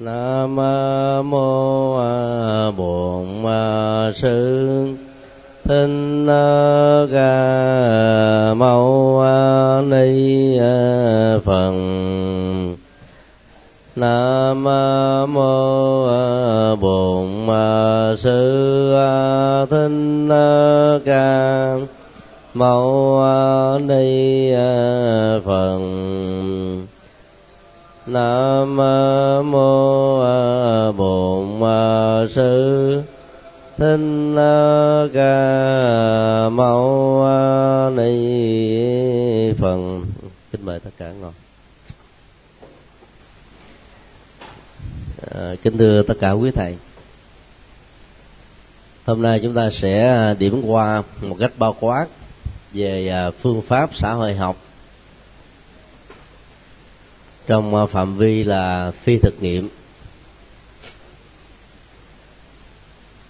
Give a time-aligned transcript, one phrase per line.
[0.00, 0.56] nam
[1.30, 1.96] mô
[2.76, 3.26] bổn
[4.14, 4.88] sư.
[5.64, 6.26] Thích
[7.12, 9.22] ca mâu
[9.86, 10.58] ni
[11.44, 11.72] phật
[13.96, 14.64] nam
[15.32, 16.06] mô
[16.76, 17.26] bổn
[18.18, 18.94] sư.
[19.70, 21.76] Thích ca
[22.54, 23.22] mâu
[23.80, 24.52] ni
[25.44, 25.78] phật
[28.14, 28.76] nam
[29.50, 30.18] mô
[30.92, 31.60] bổn
[32.30, 33.02] sư
[33.78, 37.26] thích ca mâu
[37.96, 40.00] ni phật
[40.52, 41.32] kính mời tất cả ngồi.
[45.30, 46.76] À, kính thưa tất cả quý thầy.
[49.06, 52.06] Hôm nay chúng ta sẽ điểm qua một cách bao quát
[52.72, 54.56] về à, phương pháp xã hội học
[57.46, 59.68] trong ờ, phạm vi là phi thực nghiệm.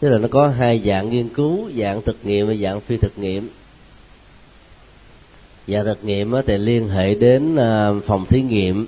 [0.01, 3.19] Tức là nó có hai dạng nghiên cứu dạng thực nghiệm và dạng phi thực
[3.19, 3.49] nghiệm.
[5.69, 8.87] Dạng thực nghiệm thì liên hệ đến ờ, phòng thí nghiệm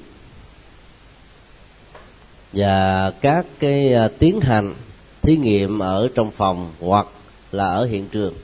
[2.52, 4.74] và các cái ờ, tiến hành
[5.22, 7.06] thí nghiệm ở trong phòng hoặc
[7.52, 8.34] là ở hiện trường.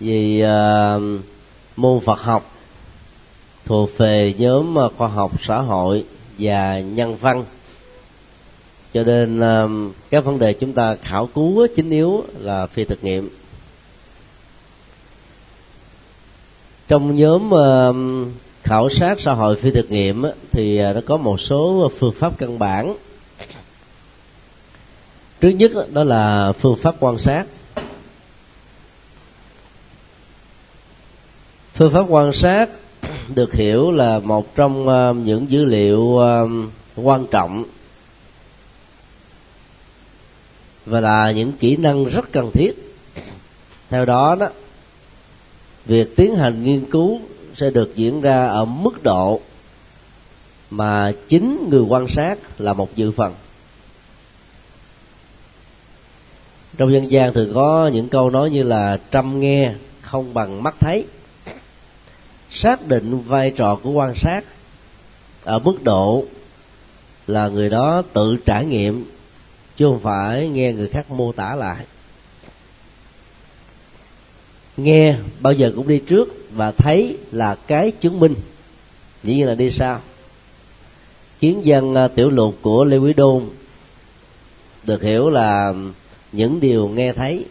[0.00, 1.02] Vì uh,
[1.76, 2.55] môn Phật học
[3.66, 6.04] thuộc về nhóm ờ, khoa học xã hội
[6.38, 7.44] và nhân văn.
[8.94, 9.40] Cho nên
[10.10, 13.28] các vấn đề chúng ta khảo cứu chính yếu là phi thực nghiệm.
[16.88, 17.50] Trong nhóm
[18.62, 22.38] khảo sát xã hội phi thực nghiệm thì ờ, nó có một số phương pháp
[22.38, 22.94] căn bản.
[25.40, 27.44] Trước nhất đó là phương pháp quan sát.
[31.74, 32.70] Phương pháp quan sát
[33.34, 36.48] được hiểu là một trong ờ, những dữ liệu ờ,
[36.96, 37.64] quan trọng
[40.86, 42.72] và là những kỹ năng rất cần thiết.
[43.90, 44.48] Theo đó đó,
[45.86, 47.20] việc tiến hành nghiên cứu
[47.54, 49.40] sẽ được diễn ra ở mức độ
[50.70, 53.34] mà chính người quan sát là một dự phần.
[56.76, 60.74] Trong dân gian thường có những câu nói như là trăm nghe không bằng mắt
[60.80, 61.04] thấy
[62.56, 64.44] xác định vai trò của quan sát
[65.44, 66.24] ở mức độ
[67.26, 69.04] là người đó tự trải nghiệm,
[69.76, 71.84] chứ không phải nghe người khác mô tả lại.
[74.76, 78.34] Nghe, bao giờ cũng đi trước và thấy là cái chứng minh.
[79.22, 80.00] Dĩ nhiên là đi sau.
[81.40, 83.48] Kiến dân à, tiểu lục của lê quý đôn
[84.84, 85.74] được hiểu là
[86.32, 87.44] những điều nghe thấy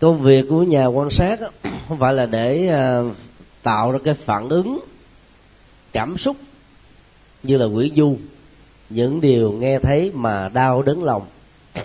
[0.00, 1.40] công việc của nhà quan sát
[1.88, 3.10] không phải là để ờ,
[3.62, 4.80] tạo ra cái phản ứng,
[5.92, 6.36] cảm xúc
[7.42, 8.16] như là quỷ du.
[8.90, 11.26] Những điều nghe thấy mà đau đớn lòng.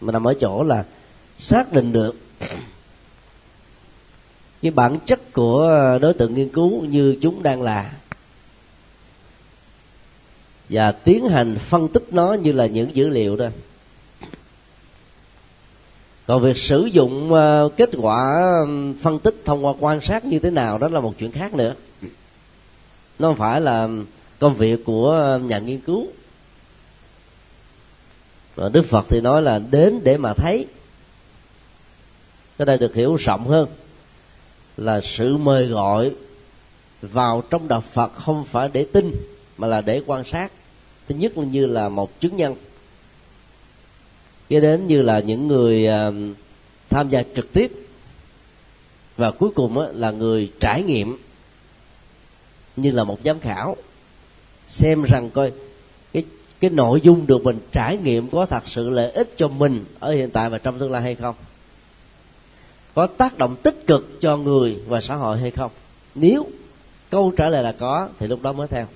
[0.00, 0.84] Mà nằm ở chỗ là
[1.38, 2.16] xác định được
[4.62, 7.92] cái bản chất của đối tượng nghiên cứu như chúng đang là.
[10.68, 13.46] Và tiến hành phân tích nó như là những dữ liệu đó
[16.26, 18.50] còn việc sử dụng ờ, kết quả
[19.00, 21.74] phân tích thông qua quan sát như thế nào, đó là một chuyện khác nữa.
[23.18, 23.88] Nó không phải là
[24.38, 26.06] công việc của nhà nghiên cứu.
[28.54, 30.66] Và đức phật thì nói là đến để mà thấy.
[32.58, 33.68] Cái đây được hiểu rộng hơn
[34.76, 36.12] là sự mời gọi
[37.02, 39.12] vào trong đạo phật không phải để tin,
[39.58, 40.52] mà là để quan sát.
[41.08, 42.54] Thứ nhất là như là một chứng nhân
[44.48, 45.88] kế đến như là những người
[46.90, 47.72] tham gia trực tiếp.
[49.16, 51.18] Và cuối cùng là người trải nghiệm
[52.76, 53.76] như là một giám khảo.
[54.68, 55.52] Xem rằng coi
[56.12, 56.24] cái
[56.60, 60.12] cái nội dung được mình trải nghiệm có thật sự lợi ích cho mình ở
[60.12, 61.34] hiện tại và trong tương lai hay không?
[62.94, 65.70] Có tác động tích cực cho người và xã hội hay không?
[66.14, 66.46] Nếu
[67.10, 68.86] câu trả lời là có thì lúc đó mới theo.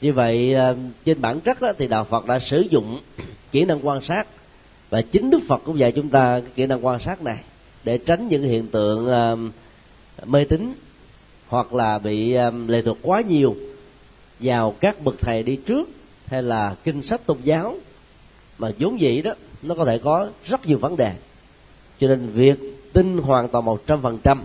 [0.00, 0.56] Như vậy
[1.04, 3.00] trên bản chất đó, thì đạo phật đã sử dụng
[3.52, 4.26] kỹ năng quan sát
[4.90, 7.38] và chính đức phật cũng dạy chúng ta cái kỹ năng quan sát này
[7.84, 10.74] để tránh những hiện tượng uh, mê tín
[11.46, 13.56] hoặc là bị um, lệ thuộc quá nhiều
[14.40, 15.88] vào các bậc thầy đi trước
[16.26, 17.76] hay là kinh sách tôn giáo.
[18.58, 19.32] Mà vốn dĩ đó
[19.62, 21.12] nó có thể có rất nhiều vấn đề.
[22.00, 22.58] Cho nên việc
[22.92, 24.44] tin hoàn toàn một trăm phần trăm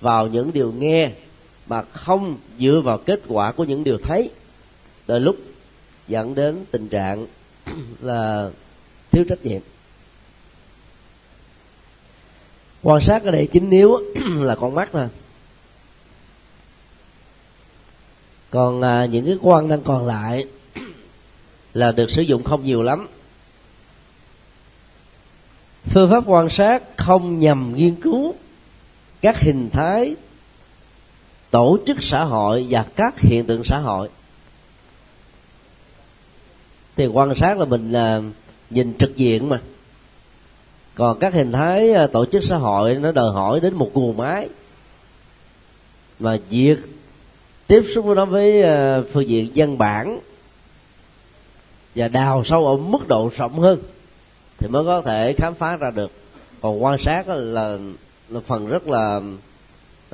[0.00, 1.10] vào những điều nghe
[1.66, 4.30] mà không dựa vào kết quả của những điều thấy
[5.06, 5.36] đôi lúc
[6.08, 7.26] dẫn đến tình trạng
[8.00, 8.50] là
[9.10, 9.60] thiếu trách nhiệm.
[12.82, 13.98] Quan sát ở đây chính yếu
[14.38, 15.08] là con mắt thôi.
[18.50, 20.46] Còn à, những cái quan năng còn lại
[21.74, 23.08] là được sử dụng không nhiều lắm.
[25.84, 28.34] Phương pháp quan sát không nhằm nghiên cứu
[29.20, 30.16] các hình thái
[31.50, 34.08] tổ chức xã hội và các hiện tượng xã hội.
[36.96, 38.22] Thì quan sát là mình là
[38.70, 39.60] nhìn trực diện mà.
[40.94, 44.16] Còn các hình thái à, tổ chức xã hội nó đòi hỏi đến một guồng
[44.16, 44.48] máy.
[46.18, 46.78] Mà việc
[47.66, 48.62] tiếp xúc với nó với
[49.12, 50.20] phương diện văn bản
[51.94, 53.78] và đào sâu ở mức độ rộng hơn
[54.58, 56.10] thì mới có thể khám phá ra được.
[56.60, 57.78] Còn quan sát là,
[58.28, 59.16] là phần rất là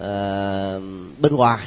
[0.00, 0.82] uh,
[1.18, 1.66] bên ngoài.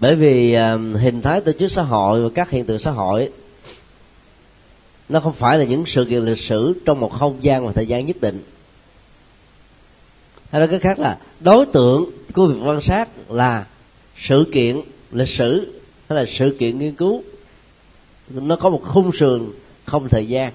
[0.00, 3.30] Bởi vì uh, hình thái tổ chức xã hội và các hiện tượng xã hội
[5.08, 7.86] nó không phải là những sự kiện lịch sử trong một không gian và thời
[7.86, 8.42] gian nhất định.
[10.50, 13.66] Hay nói cách khác là, đối tượng của việc quan sát là
[14.16, 14.80] sự kiện
[15.12, 17.22] lịch sử, hay là sự kiện nghiên cứu.
[18.28, 19.52] Nó có một khung sườn,
[19.84, 20.52] không thời gian.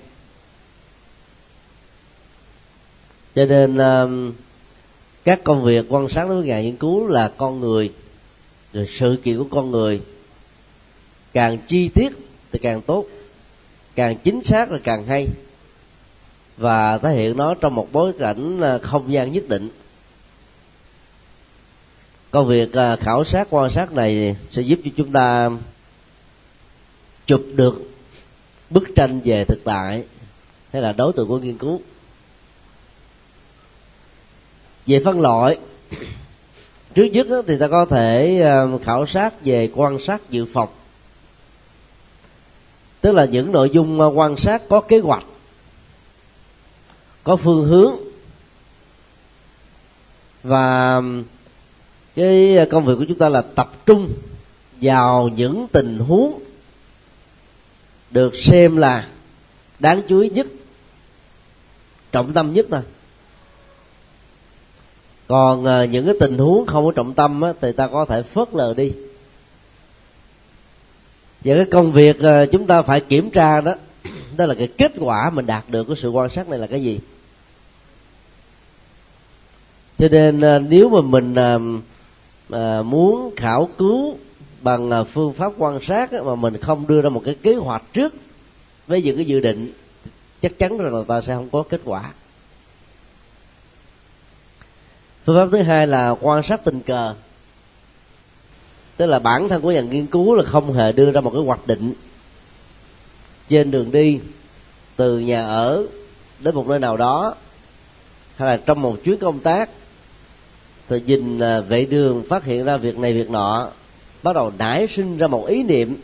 [3.35, 4.33] Cho nên um,
[5.23, 7.93] các công việc quan sát đối với nhà nghiên cứu là con người,
[8.73, 10.01] rồi sự kiện của con người
[11.33, 12.09] càng chi tiết
[12.51, 13.05] thì càng tốt
[13.99, 15.27] càng chính xác là càng hay.
[16.57, 19.69] Và thể hiện nó trong một bối cảnh à, không gian nhất định.
[22.31, 25.49] Công việc à, khảo sát, quan sát này sẽ giúp cho chúng ta
[27.25, 27.91] chụp được
[28.69, 30.03] bức tranh về thực tại
[30.73, 31.81] hay là đối tượng của nghiên cứu.
[34.85, 35.57] Về phân loại,
[36.93, 40.69] trước nhất thì ta có thể à, khảo sát về quan sát dự phòng
[43.01, 45.23] tức là những nội dung ờ, quan sát có kế hoạch
[47.23, 47.95] có phương hướng.
[50.43, 51.01] Và
[52.15, 54.09] cái công việc của chúng ta là tập trung
[54.81, 56.39] vào những tình huống
[58.11, 59.07] được xem là
[59.79, 60.47] đáng chú ý nhất
[62.11, 62.81] trọng tâm nhất thôi.
[65.27, 68.21] Còn ờ, những cái tình huống không có trọng tâm á, thì ta có thể
[68.23, 68.91] phớt lờ đi
[71.43, 73.75] và cái công việc ờ, chúng ta phải kiểm tra đó
[74.37, 76.83] đó là cái kết quả mình đạt được của sự quan sát này là cái
[76.83, 76.99] gì.
[79.97, 81.35] Cho nên ờ, nếu mà mình
[82.49, 84.17] à, muốn khảo cứu
[84.61, 88.15] bằng phương pháp quan sát mà mình không đưa ra một cái kế hoạch trước
[88.87, 89.73] với những cái dự định
[90.41, 92.11] chắc chắn rằng là ta sẽ không có kết quả.
[95.25, 97.15] Phương pháp thứ hai là quan sát tình cờ
[98.99, 101.41] tức là bản thân của nhà nghiên cứu là không hề đưa ra một cái
[101.41, 101.93] hoạch định.
[103.49, 104.19] Trên đường đi,
[104.95, 105.85] từ nhà ở
[106.39, 107.35] đến một nơi nào đó,
[108.35, 109.69] hay là trong một chuyến công tác,
[110.89, 113.69] thì nhìn à, vệ đường phát hiện ra việc này việc nọ,
[114.23, 115.95] bắt đầu nảy sinh ra một ý niệm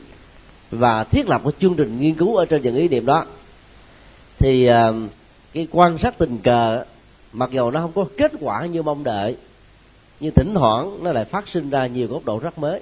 [0.71, 3.25] và thiết lập một chương trình nghiên cứu ở trên những ý niệm đó.
[4.39, 4.91] Thì à,
[5.53, 6.83] cái quan sát tình cờ,
[7.33, 9.35] mặc dù nó không có kết quả như mong đợi
[10.19, 12.81] nhưng thỉnh thoảng nó lại phát sinh ra nhiều góc độ rất mới.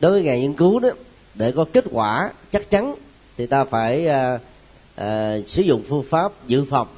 [0.00, 0.88] Đối với ngành nghiên cứu đó
[1.34, 2.94] để có kết quả chắc chắn
[3.36, 4.38] thì ta phải à,
[4.94, 6.88] à, sử dụng phương pháp dự phòng.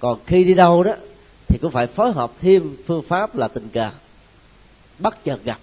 [0.00, 0.92] Còn khi đi đâu đó
[1.48, 3.90] thì cũng phải phối hợp thêm phương pháp là tình cờ
[4.98, 5.58] bắt chợt gặp.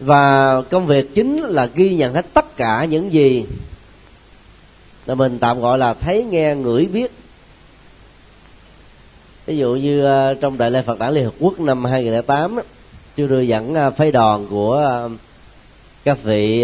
[0.00, 3.46] Và công việc chính là ghi nhận hết tất cả những gì
[5.06, 7.12] là mình tạm gọi là thấy nghe ngửi biết
[9.48, 12.58] ví dụ như ờ, trong đại lễ Phật đản Liên Hợp Quốc năm 2008
[13.16, 15.10] chưa đưa dẫn ờ, phái đoàn của ờ,
[16.04, 16.62] các vị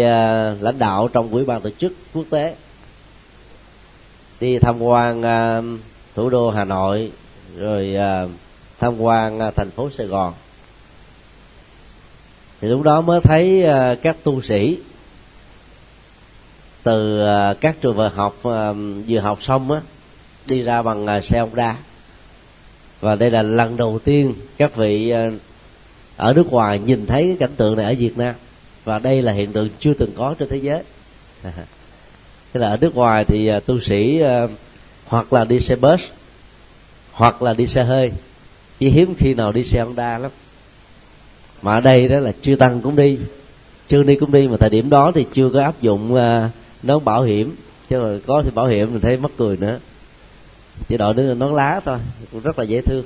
[0.59, 2.55] lãnh đạo trong quỹ ban tổ chức quốc tế
[4.39, 5.21] đi tham quan
[6.15, 7.11] thủ đô Hà Nội
[7.57, 7.95] rồi
[8.79, 10.33] tham quan thành phố Sài Gòn.
[12.61, 14.77] Thì lúc đó mới thấy uh, các tu sĩ
[16.83, 18.75] từ uh, các trường vừa học uh,
[19.07, 19.81] vừa học xong á
[20.45, 21.75] đi ra bằng uh, xe đa
[23.01, 25.31] và đây là lần đầu tiên các vị ờ,
[26.17, 28.35] ở nước ngoài nhìn thấy cái cảnh tượng này ở Việt Nam.
[28.83, 30.83] Và đây là hiện tượng chưa từng có trên thế giới.
[32.53, 34.47] Thế là ở nước ngoài thì ờ, tu sĩ ờ,
[35.05, 36.01] hoặc là đi xe bus
[37.11, 38.11] hoặc là đi xe hơi
[38.79, 40.31] chỉ hiếm khi nào đi xe Honda lắm.
[41.61, 43.17] Mà ở đây đó là chưa tăng cũng đi
[43.87, 46.51] chưa đi cũng đi mà thời điểm đó thì chưa có áp dụng uh,
[46.83, 47.55] nón bảo hiểm.
[47.89, 49.79] Chứ mà có thì bảo hiểm mình thấy mất cười nữa
[50.87, 51.97] chỉ đội đứa nón lá thôi,
[52.31, 53.03] cũng rất là dễ thương.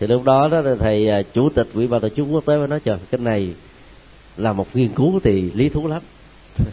[0.00, 2.68] Thì lúc đó đó thầy à, chủ tịch ủy ban tổ chức quốc tế mới
[2.68, 3.54] nói, trời, cái này
[4.36, 6.02] là một nghiên cứu thì lý thú lắm.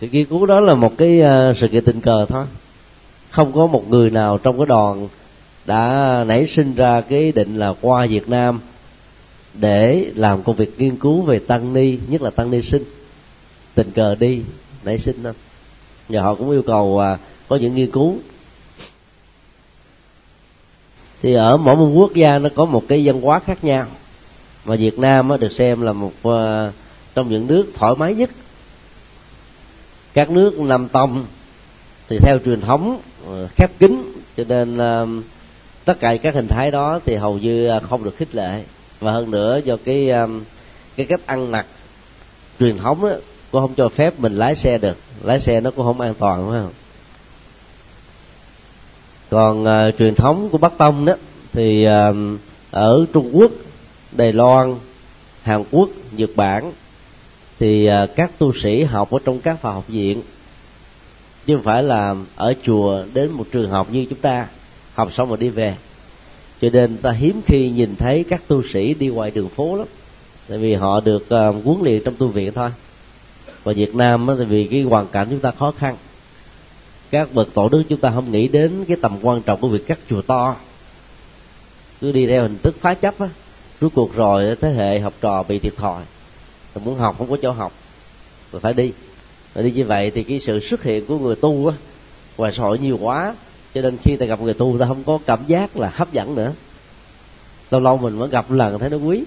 [0.00, 2.44] Sự nghiên cứu đó là một cái à, sự kiện tình cờ thôi.
[3.30, 5.08] Không có một người nào trong cái đoàn
[5.66, 8.60] đã nảy sinh ra cái định là qua Việt Nam
[9.54, 12.84] để làm công việc nghiên cứu về tăng ni, nhất là tăng ni sinh.
[13.74, 14.42] Tình cờ đi,
[14.84, 15.32] nảy sinh đó
[16.08, 18.18] và họ cũng yêu cầu à, có những nghiên cứu.
[21.22, 23.86] Thì ở mỗi một quốc gia nó có một cái văn hóa khác nhau.
[24.64, 26.72] Mà Việt Nam được xem là một ờ,
[27.14, 28.30] trong những nước thoải mái nhất.
[30.14, 31.24] Các nước Nam Tông
[32.08, 34.12] thì theo truyền thống ờ, khép kín.
[34.36, 35.06] Cho nên ờ,
[35.84, 38.62] tất cả các hình thái đó thì hầu như không được khích lệ.
[39.00, 40.10] Và hơn nữa do cái
[40.96, 41.66] cái cách ăn mặc
[42.60, 43.14] truyền thống đó,
[43.50, 44.96] cũng không cho phép mình lái xe được.
[45.22, 46.72] Lái xe nó cũng không an toàn phải không?
[49.30, 51.12] Còn uh, truyền thống của bắc tông đó
[51.52, 52.16] thì uh,
[52.70, 53.50] ở trung quốc
[54.12, 54.74] đài loan
[55.42, 56.72] hàn quốc nhật bản
[57.58, 60.22] thì uh, các tu sĩ học ở trong các phòng học viện.
[61.46, 64.46] Chứ không phải là ở chùa đến một trường học như chúng ta
[64.94, 65.74] học xong rồi đi về.
[66.60, 69.86] Cho nên ta hiếm khi nhìn thấy các tu sĩ đi ngoài đường phố lắm.
[70.48, 72.70] Tại vì họ được uh, huấn luyện trong tu viện thôi.
[73.64, 75.96] Và Việt Nam thì vì cái hoàn cảnh chúng ta khó khăn
[77.10, 79.86] các bậc tổ đức chúng ta không nghĩ đến cái tầm quan trọng của việc
[79.86, 80.56] cắt chùa to.
[82.00, 83.28] Cứ đi theo hình thức phá chấp á
[83.80, 86.02] rốt cuộc rồi thế hệ học trò bị thiệt thòi.
[86.74, 87.72] Rồi muốn học không có chỗ học,
[88.52, 88.92] rồi phải đi.
[89.54, 91.74] Rồi đi như vậy thì cái sự xuất hiện của người tu á
[92.36, 93.34] ngoài xã hội nhiều quá.
[93.74, 96.34] Cho nên khi ta gặp người tu, ta không có cảm giác là hấp dẫn
[96.34, 96.52] nữa.
[97.70, 99.24] Lâu lâu mình vẫn gặp lần thấy nó quý,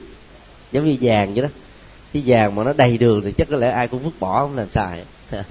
[0.71, 1.49] giống như vàng vậy đó.
[2.13, 4.57] Cái vàng mà nó đầy đường thì chắc có lẽ ai cũng vứt bỏ, không
[4.57, 5.03] làm xài.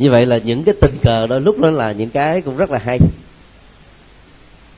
[0.00, 2.70] như vậy là những cái tình cờ đôi lúc đó là những cái cũng rất
[2.70, 2.98] là hay.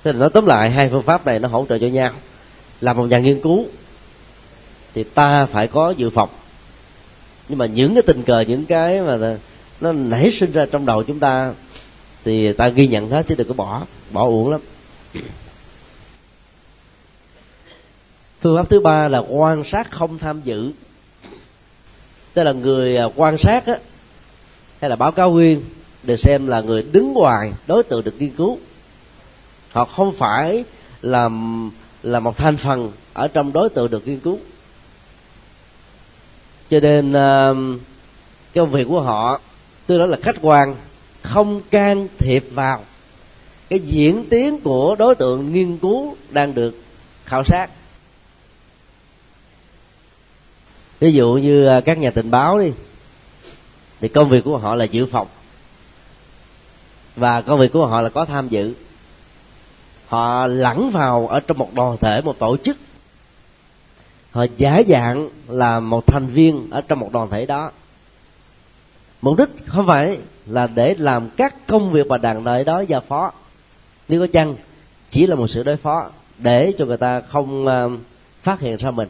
[0.04, 2.10] Thế là nói tóm lại hai phương pháp này nó hỗ trợ cho nhau.
[2.80, 3.66] Làm một nhà nghiên cứu
[4.94, 6.28] thì ta phải có dự phòng.
[7.48, 9.36] Nhưng mà những cái tình cờ những cái mà
[9.80, 11.52] nó nảy sinh ra trong đầu chúng ta
[12.24, 14.60] thì ta ghi nhận hết chứ đừng có bỏ bỏ uổng lắm.
[18.40, 20.72] Phương pháp thứ ba là quan sát không tham dự.
[22.34, 23.78] Tức là người à, quan sát á,
[24.82, 25.62] hay là báo cáo viên
[26.02, 28.58] được xem là người đứng ngoài, đối tượng được nghiên cứu.
[29.72, 30.64] Họ không phải
[31.02, 31.30] là
[32.02, 34.38] là một thành phần ở trong đối tượng được nghiên cứu.
[36.70, 37.78] Cho nên um,
[38.52, 39.40] cái công việc của họ,
[39.86, 40.76] tôi nói là khách quan,
[41.22, 42.84] không can thiệp vào
[43.68, 46.74] cái diễn tiến của đối tượng nghiên cứu đang được
[47.24, 47.70] khảo sát.
[51.00, 52.72] Ví dụ như uh, các nhà tình báo đi
[54.02, 55.26] thì công việc của họ là dự phòng.
[57.16, 58.74] Và công việc của họ là có tham dự.
[60.06, 62.76] Họ lẫn vào ở trong một đoàn thể, một tổ chức.
[64.30, 67.70] Họ giả dạng là một thành viên ở trong một đoàn thể đó.
[69.22, 73.00] Mục đích không phải là để làm các công việc mà đàn đợi đó giao
[73.00, 73.32] phó.
[74.08, 74.56] Nếu có chăng
[75.10, 77.90] chỉ là một sự đối phó để cho người ta không ờ,
[78.42, 79.08] phát hiện ra mình.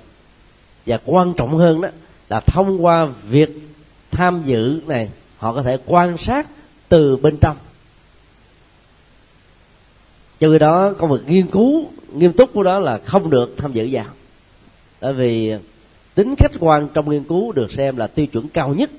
[0.87, 1.89] Và quan trọng hơn đó
[2.29, 3.62] là thông qua việc
[4.13, 6.47] tham dự này họ có thể quan sát
[6.89, 7.57] từ bên trong.
[10.41, 13.89] Cho đó công việc nghiên cứu nghiêm túc của đó là không được tham dự
[13.93, 14.07] vào.
[15.01, 15.55] Bởi vì
[16.15, 18.91] tính khách quan trong nghiên cứu được xem là tiêu chuẩn cao nhất.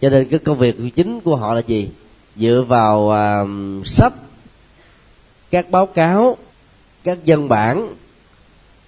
[0.00, 1.88] Cho nên cái công việc chính của họ là gì?
[2.36, 4.12] Dựa vào uh, sách
[5.50, 6.36] các báo cáo
[7.04, 7.94] các văn bản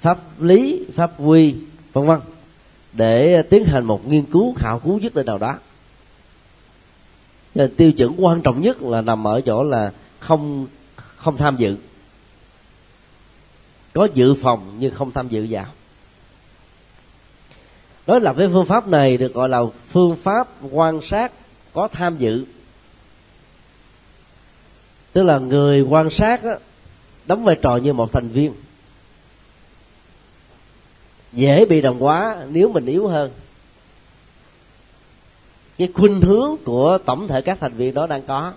[0.01, 1.55] pháp lý pháp quy
[1.93, 2.21] vân vân
[2.93, 5.59] để tiến hành một nghiên cứu khảo cứu nhất định nào đó.
[7.55, 10.67] Nên tiêu chuẩn quan trọng nhất là nằm ở chỗ là không
[11.17, 11.77] không tham dự.
[13.93, 15.67] Có dự phòng nhưng không tham dự vào.
[18.07, 21.33] Đối lập với phương pháp này được gọi là phương pháp quan sát
[21.73, 22.45] có tham dự.
[25.13, 26.55] Tức là người quan sát đó,
[27.27, 28.53] đóng vai trò như một thành viên
[31.33, 33.31] dễ bị đồng hóa nếu mình yếu hơn.
[35.79, 38.53] Cái khuynh hướng của tổng thể các thành viên đó đang có.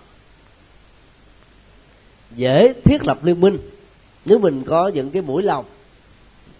[2.36, 3.58] Dễ thiết lập liên minh.
[4.26, 5.66] Nếu mình có những cái mũi lòng,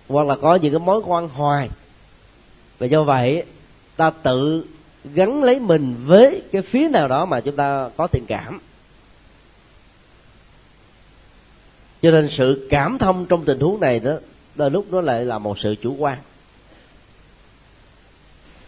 [0.08, 1.70] hoặc là có những cái mối quan hoài,
[2.80, 3.44] và do vậy,
[3.96, 4.66] ta tự
[5.04, 8.60] gắn lấy mình với cái phía nào đó mà chúng ta có tình cảm.
[12.02, 14.12] Cho nên sự cảm thông trong tình huống này đó
[14.56, 16.18] đôi lúc nó lại là một sự chủ quan.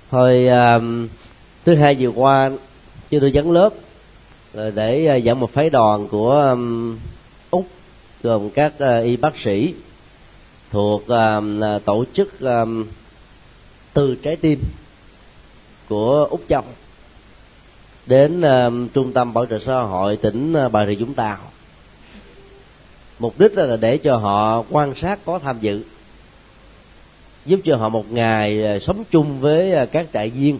[0.10, 1.10] Hồi uh,
[1.65, 2.51] thứ hai vừa qua
[3.10, 3.74] chưa tôi dẫn lớp
[4.54, 6.98] à, để à, dẫn một phái đoàn của um,
[7.51, 7.68] úc
[8.24, 9.74] gồm các uh, y bác sĩ
[10.72, 12.86] thuộc uh, tổ chức um,
[13.94, 14.60] từ trái tim
[15.89, 16.63] của úc châu
[18.06, 21.38] đến uh, trung tâm bảo trợ xã hội tỉnh bà rịa vũng tàu
[23.19, 25.84] mục đích là để cho họ quan sát, có tham dự.
[27.45, 30.60] Giúp cho họ một ngày à, sống chung với à, các trại viên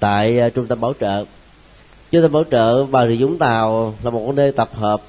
[0.00, 1.24] tại à, trung tâm bảo trợ.
[2.10, 5.02] Trung tâm bảo trợ bà rịa vũng tàu là một nơi tập hợp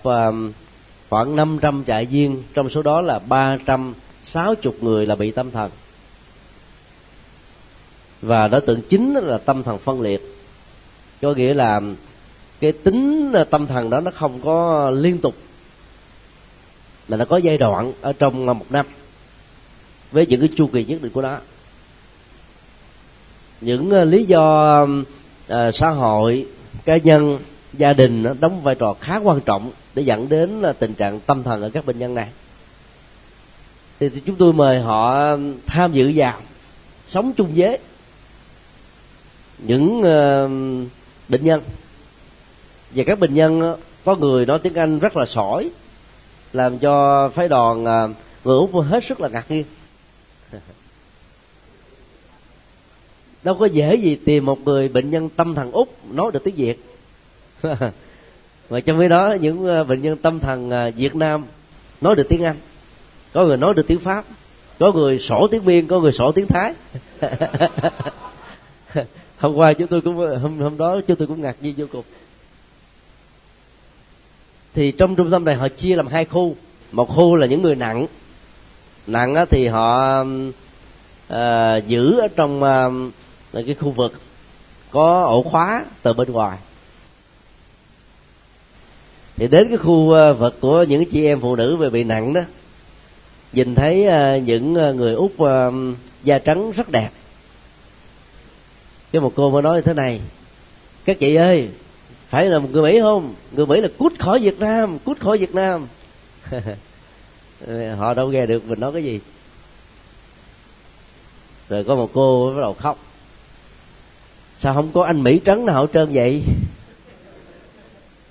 [1.10, 5.72] khoảng 500 trại viên trong số đó là 360 người là bị tâm thần.
[8.22, 10.22] Và đối tượng chính là tâm thần phân liệt.
[11.22, 11.82] Có nghĩa là
[12.60, 15.36] cái tính tâm thần đó nó không có liên tục
[17.12, 18.86] là nó có giai đoạn ở trong một năm
[20.12, 21.38] với những cái chu kỳ nhất định của nó.
[23.62, 26.48] Những ờ, lý do uh, xã hội
[26.86, 27.40] cá nhân
[27.74, 31.20] gia đình nó đóng vai trò khá quan trọng để dẫn đến là tình trạng
[31.20, 32.28] tâm thần ở các bệnh nhân này.
[34.00, 35.38] Thì chúng tôi mời họ
[35.68, 36.42] tham dự vào
[37.08, 37.78] sống chung với
[39.58, 40.90] những uh,
[41.30, 41.62] bệnh nhân.
[42.92, 43.76] Và các bệnh nhân
[44.06, 45.70] có người nói tiếng anh rất là sỏi
[46.54, 48.08] làm cho phái đoàn à,
[48.44, 49.64] người úc hết sức là ngạc nhiên.
[53.44, 56.56] Đâu có dễ gì tìm một người bệnh nhân tâm thần úc nói được tiếng
[56.56, 56.84] việt.
[58.70, 61.46] Và trong khi đó, những à, bệnh nhân tâm thần à, việt nam
[62.02, 62.56] nói được tiếng anh,
[63.34, 64.26] có người nói được tiếng pháp,
[64.80, 66.74] có người sổ tiếng miên, có người sổ tiếng thái.
[69.38, 72.04] Hôm qua chúng tôi cũng, hôm hôm đó chúng tôi cũng ngạc nhiên vô cùng
[74.74, 76.56] thì trong trung tâm này họ chia làm hai khu.
[76.92, 78.08] Một khu là những người nặng.
[79.08, 81.38] Nặng thì họ uh,
[81.88, 83.14] giữ ở trong uh,
[83.66, 84.22] cái khu vực
[84.92, 86.58] có ổ khóa từ bên ngoài.
[89.36, 92.34] Thì đến cái khu ờ, vực của những chị em phụ nữ về bị nặng
[92.34, 92.42] đó
[93.54, 94.08] nhìn thấy
[94.42, 95.32] những người úc
[96.24, 97.10] da trắng rất đẹp.
[99.12, 100.22] Cái một cô mới nói như thế này
[101.06, 101.70] các chị ơi
[102.32, 103.36] phải là một người mỹ không?
[103.52, 105.88] Người mỹ là cút khỏi việt nam, cút khỏi việt nam.
[107.98, 109.20] Họ đâu nghe được mình nói cái gì.
[111.70, 112.98] Rồi có một cô bắt đầu khóc.
[114.60, 116.44] Sao không có anh mỹ trắng nào hết trơn vậy?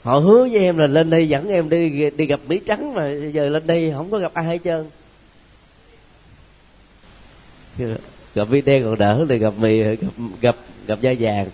[0.03, 3.13] Họ hứa với em là lên đây dẫn em đi đi gặp mỹ trắng mà
[3.33, 4.91] giờ lên đây không có gặp ai hết trơn.
[8.35, 9.97] Gặp mỹ đen còn đỡ thì gặp mì gặp
[10.41, 11.47] gặp gặp da vàng.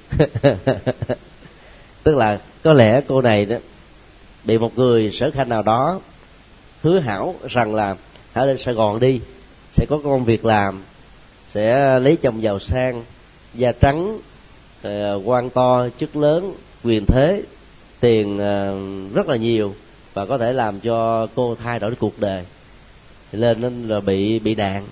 [2.06, 3.56] tức là có lẽ cô này đó
[4.44, 6.00] bị một người sở khanh nào đó
[6.82, 7.96] hứa hảo rằng là
[8.32, 9.20] hãy lên sài gòn đi,
[9.72, 10.82] sẽ có công việc làm,
[11.54, 13.04] sẽ lấy chồng giàu sang,
[13.54, 14.18] da trắng
[14.82, 17.42] ờ, quan to, chức lớn, quyền thế,
[18.00, 18.78] tiền ờ,
[19.14, 19.74] rất là nhiều
[20.14, 22.44] và có thể làm cho cô thay đổi cuộc đời,
[23.32, 24.84] lên nên là bị bị đạn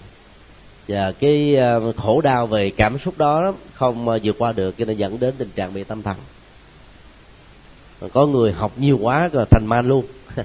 [0.88, 4.96] và cái ờ, khổ đau về cảm xúc đó không vượt qua được, cho nên
[4.96, 6.16] dẫn đến tình trạng bị tâm thần
[8.12, 10.04] có người học nhiều quá rồi thành man luôn.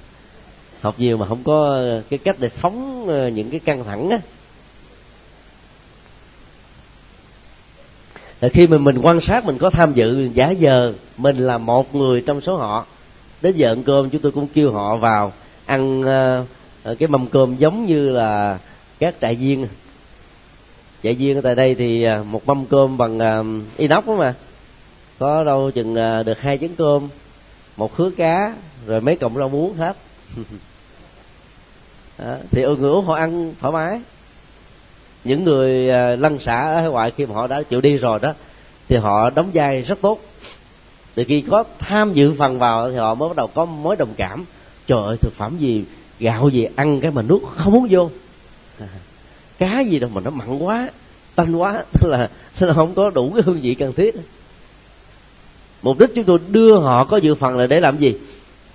[0.82, 4.10] Học nhiều mà không có ờ, cái cách để phóng ờ, những cái căng thẳng
[4.10, 4.20] á.
[8.42, 11.96] Là khi mà mình quan sát mình có tham dự giả giờ mình là một
[11.96, 12.86] người trong số họ.
[13.42, 15.34] Đến giờ ăn cơm chúng tôi cũng kêu họ vào
[15.66, 18.60] ăn uh, cái mâm cơm giống như là
[19.00, 19.68] các trại viên.
[21.04, 23.44] Trại viên tại đây thì một mâm cơm bằng à,
[23.78, 24.34] inox đó mà.
[25.20, 25.96] Có đâu chừng
[26.26, 27.08] được hai chén cơm
[27.80, 28.56] một khứa cá
[28.88, 29.98] rồi mấy cọng rau muống hết.
[32.18, 32.36] Đó.
[32.52, 34.02] thì người uống họ ăn thoải mái.
[35.24, 38.34] Những người à, lăn xả ở ngoài khi mà họ đã chịu đi rồi đó
[38.88, 40.20] thì họ đóng vai rất tốt.
[41.16, 44.14] Từ khi có tham dự phần vào thì họ mới bắt đầu có mối đồng
[44.18, 44.46] cảm.
[44.88, 45.84] Trời ơi thực phẩm gì
[46.20, 48.10] gạo gì ăn cái mà nước không muốn vô.
[49.60, 50.90] Cá gì đâu mà nó mặn quá
[51.36, 54.16] tanh quá tức là, tức là không có đủ cái hương vị cần thiết
[55.82, 58.16] mục đích chúng tôi đưa họ có dự phần là để làm gì?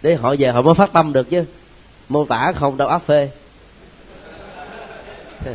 [0.03, 1.45] Để họ về họ mới phát tâm được chứ.
[2.09, 3.31] Mô tả không đâu áp phê.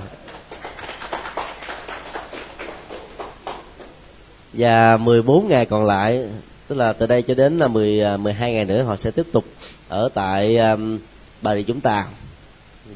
[4.54, 6.26] Và 14 ngày còn lại
[6.68, 9.46] tức là từ đây cho đến là 10 12 ngày nữa họ sẽ tiếp tục
[9.88, 11.00] ở tại um,
[11.42, 12.06] Bà Rịa Vũng Tàu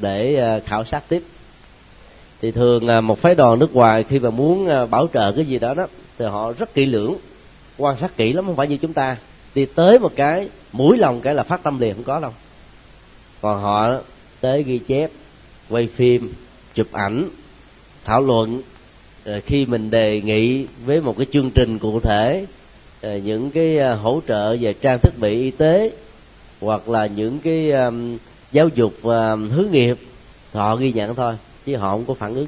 [0.01, 1.23] để uh, khảo sát tiếp.
[2.41, 5.45] Thì thường uh, một phái đoàn nước ngoài khi mà muốn uh, bảo trợ cái
[5.45, 5.87] gì đó đó
[6.17, 7.15] thì họ rất kỹ lưỡng
[7.77, 9.17] quan sát kỹ lắm không phải như chúng ta.
[9.55, 12.31] Đi tới một cái mũi lòng cái là phát tâm liền không có đâu.
[13.41, 13.93] Còn họ
[14.41, 15.11] tới ghi chép
[15.69, 16.33] quay phim
[16.73, 17.29] chụp ảnh
[18.05, 18.61] thảo luận
[19.25, 22.45] ờ, khi mình đề nghị với một cái chương trình cụ thể
[23.01, 25.91] ờ, những cái ờ, hỗ trợ về trang thiết bị y tế
[26.61, 28.17] hoặc là những cái um,
[28.51, 29.97] giáo dục uh, hướng nghiệp
[30.53, 32.47] họ ghi nhận thôi chứ họ không có phản ứng.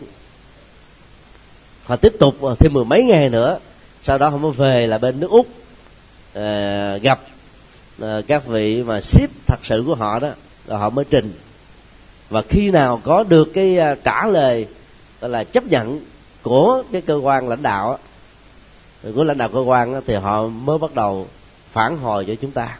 [1.84, 3.60] Họ tiếp tục thêm mười mấy ngày nữa
[4.06, 7.20] sau đó họ mới về là bên nước úc uh, gặp
[8.02, 10.30] uh, các vị mà ship thật sự của họ đó
[10.66, 11.34] là họ mới trình.
[12.30, 14.68] Và khi nào có được cái uh, trả lời
[15.22, 16.02] gọi là chấp nhận
[16.42, 17.98] của cái cơ quan lãnh đạo
[19.16, 21.28] của lãnh đạo cơ quan thì họ mới bắt đầu
[21.72, 22.78] phản hồi cho chúng ta.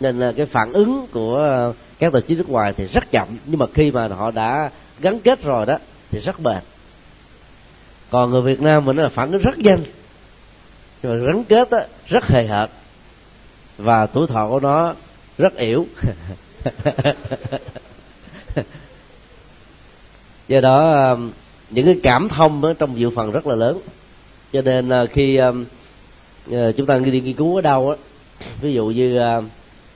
[0.00, 3.58] Nên là cái phản ứng của các tổ chức nước ngoài thì rất chậm nhưng
[3.58, 5.78] mà khi mà họ đã gắn kết rồi đó
[6.10, 6.62] thì rất bền
[8.14, 9.80] còn người Việt Nam mình là phản ứng rất nhanh.
[11.02, 12.70] Nhưng mà gắn kết đó, rất hề hợt.
[13.78, 14.94] Và tuổi thọ của nó
[15.38, 15.86] rất yếu.
[20.48, 21.30] Do đó um,
[21.70, 23.78] những cái cảm thông ở trong dự phần rất là lớn.
[24.52, 25.64] Cho nên uh, khi um,
[26.50, 27.96] ờ, chúng ta đi nghiên cứu ở đâu á
[28.60, 29.44] ví dụ như uh,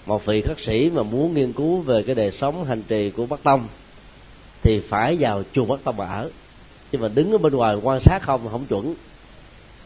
[0.07, 3.27] một vị khắc sĩ mà muốn nghiên cứu về cái đời sống hành trì của
[3.27, 3.69] bắc tông
[4.63, 6.31] thì phải vào chùa bắc tông mà ở
[6.93, 8.95] chứ mà đứng ở bên ngoài quan sát không không chuẩn.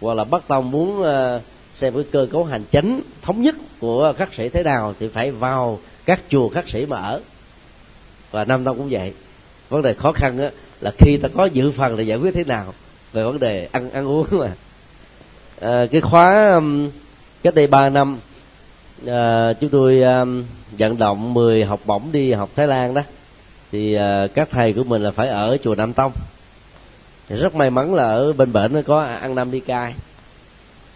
[0.00, 1.40] Hoặc là bắt tông muốn ờ,
[1.74, 5.30] xem cái cơ cấu hành chánh thống nhất của khắc sĩ thế nào thì phải
[5.30, 7.20] vào các chùa khắc sĩ mà ở.
[8.30, 9.12] Và nam tông cũng vậy.
[9.68, 12.44] Vấn đề khó khăn á, là khi ta có dự phần là giải quyết thế
[12.44, 12.74] nào
[13.12, 14.52] về vấn đề ăn ăn uống mà.
[15.60, 16.60] À, cái khóa
[17.42, 18.18] cách đây 3 năm
[19.06, 20.44] à, chúng tôi um,
[20.78, 23.02] vận động 10 học bổng đi học Thái Lan đó.
[23.72, 26.12] Thì à, các thầy của mình là phải ở chùa Nam Tông
[27.36, 29.94] rất may mắn là ở bên bển nó có ăn Nam đi cai.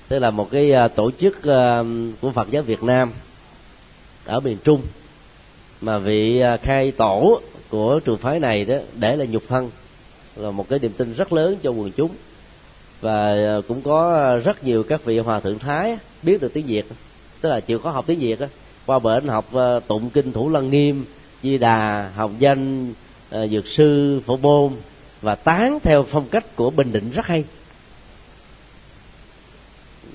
[0.09, 1.83] Tức là một cái à, tổ chức à,
[2.21, 3.11] của Phật giáo Việt Nam
[4.25, 4.83] ở miền Trung
[5.81, 9.71] mà vị à, khai tổ của trường phái này đó để là nhục thân,
[10.37, 12.11] là một cái niềm tin rất lớn cho quần chúng.
[13.01, 13.37] Và
[13.69, 16.87] cũng có rất nhiều các vị hòa thượng thái biết được tiếng việt,
[17.41, 18.39] tức là chịu có học tiếng việt
[18.87, 19.51] qua bển học
[19.87, 21.05] tụng kinh thủ lăng nghiêm,
[21.43, 22.93] di đà học danh
[23.31, 24.73] dược sư, phổ môn
[25.27, 27.45] và tán theo phong cách của bình định rất hay.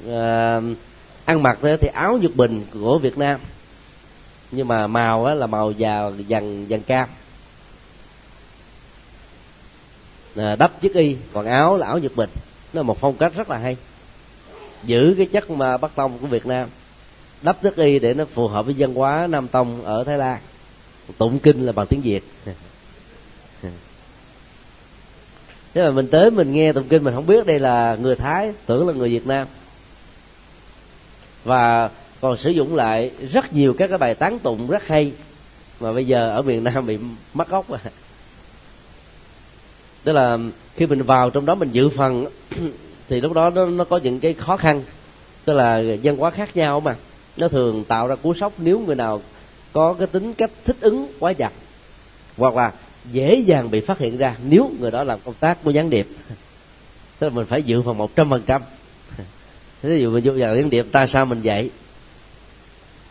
[0.09, 0.61] À,
[1.25, 3.39] ăn mặc thì áo nhật bình của việt nam
[4.51, 7.09] nhưng mà màu là màu già vàng vàng cam.
[10.35, 12.29] À, đắp chiếc y còn áo là áo nhật bình.
[12.73, 13.77] Nó là một phong cách rất là hay.
[14.83, 16.69] Giữ cái chất mà bắc tông của việt nam
[17.41, 20.39] đắp chiếc y để nó phù hợp với dân hóa nam tông ở thái lan.
[21.17, 22.23] Tụng kinh là bằng tiếng việt.
[25.73, 28.53] thế mà mình tới mình nghe tụng kinh mình không biết đây là người thái
[28.65, 29.47] tưởng là người việt nam.
[31.43, 31.89] Và
[32.21, 35.11] còn sử dụng lại rất nhiều các cái bài tán tụng rất hay
[35.79, 36.97] mà bây giờ ở miền nam bị
[37.33, 37.79] mất gốc à.
[40.03, 40.37] Tức là
[40.75, 42.25] khi mình vào trong đó mình dự phần
[43.09, 44.83] thì lúc đó nó, nó có những cái khó khăn
[45.45, 46.95] tức là dân hóa khác nhau mà.
[47.37, 49.21] Nó thường tạo ra cú sốc nếu người nào
[49.73, 51.51] có cái tính cách thích ứng quá chặt
[52.37, 52.71] hoặc là
[53.11, 56.07] dễ dàng bị phát hiện ra nếu người đó làm công tác của gián điệp.
[57.19, 58.61] Tức là mình phải dự phòng một trăm phần trăm.
[59.81, 61.69] Ví dụ mình vô vào gián điệp, ta sao mình vậy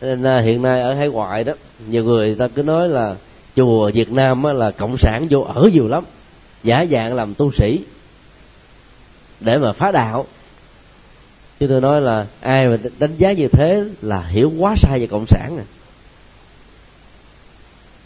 [0.01, 1.53] nên à, hiện nay ở hải ngoại đó,
[1.87, 3.15] nhiều người ta cứ nói là
[3.55, 6.03] chùa việt nam là cộng sản vô ở nhiều lắm.
[6.63, 7.79] Giả dạng làm tu sĩ
[9.39, 10.25] để mà phá đạo.
[11.59, 15.07] Chứ tôi nói là ai mà đánh giá như thế là hiểu quá sai về
[15.07, 15.65] cộng sản à.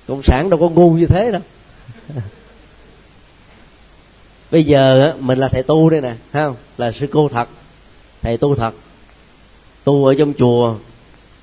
[0.07, 1.41] Cộng sản đâu có ngu như thế đâu.
[4.51, 6.55] bây giờ mình là thầy tu đây nè không?
[6.77, 7.47] Là sư cô thật,
[8.21, 8.73] thầy tu thật.
[9.83, 10.75] Tu ở trong chùa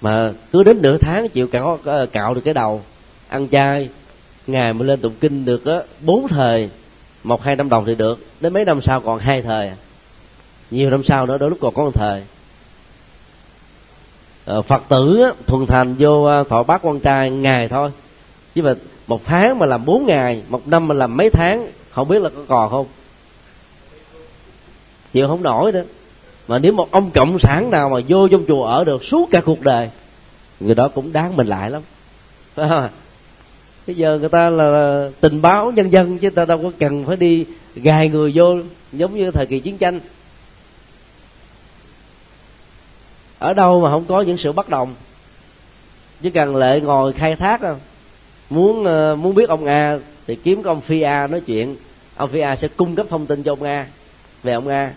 [0.01, 2.83] mà cứ đến nửa tháng chịu cạo ờ, cạo được cái đầu,
[3.29, 3.89] ăn chay,
[4.47, 6.71] ngày mới lên tụng kinh được á, bốn thời,
[7.25, 9.77] một, hai năm đồng thì được, đến mấy năm sau còn hai thời à.
[10.71, 12.23] nhiều năm sau nữa, đôi lúc còn có một thời.
[14.45, 17.91] Ờ, Phật tử thuần thành vô ờ, thọ bát quan trai ngày thôi.
[18.55, 18.75] Chứ mà
[19.07, 22.29] một tháng mà làm bốn ngày, một năm mà làm mấy tháng, không biết là
[22.29, 22.87] có còn không?
[25.13, 25.85] Chịu không nổi nữa.
[26.49, 29.41] Mà nếu một ông cộng sản nào mà vô trong chùa ở được suốt cả
[29.41, 29.91] cuộc đời,
[30.61, 31.83] người đó cũng đáng mình lại lắm.
[33.87, 37.17] Bây giờ người ta là tình báo nhân dân chứ ta đâu có cần phải
[37.17, 38.57] đi gài người vô
[38.93, 40.01] giống như thời kỳ chiến tranh.
[43.39, 44.95] Ở đâu mà không có những sự bất đồng?
[46.23, 47.79] Chỉ cần lệ ngồi khai thác không?
[48.55, 51.77] Muốn ờ, muốn biết ông a thì kiếm cái ông phi a nói chuyện.
[52.17, 53.87] Ông phi a sẽ cung cấp thông tin cho ông a.
[54.43, 54.95] Về ông a.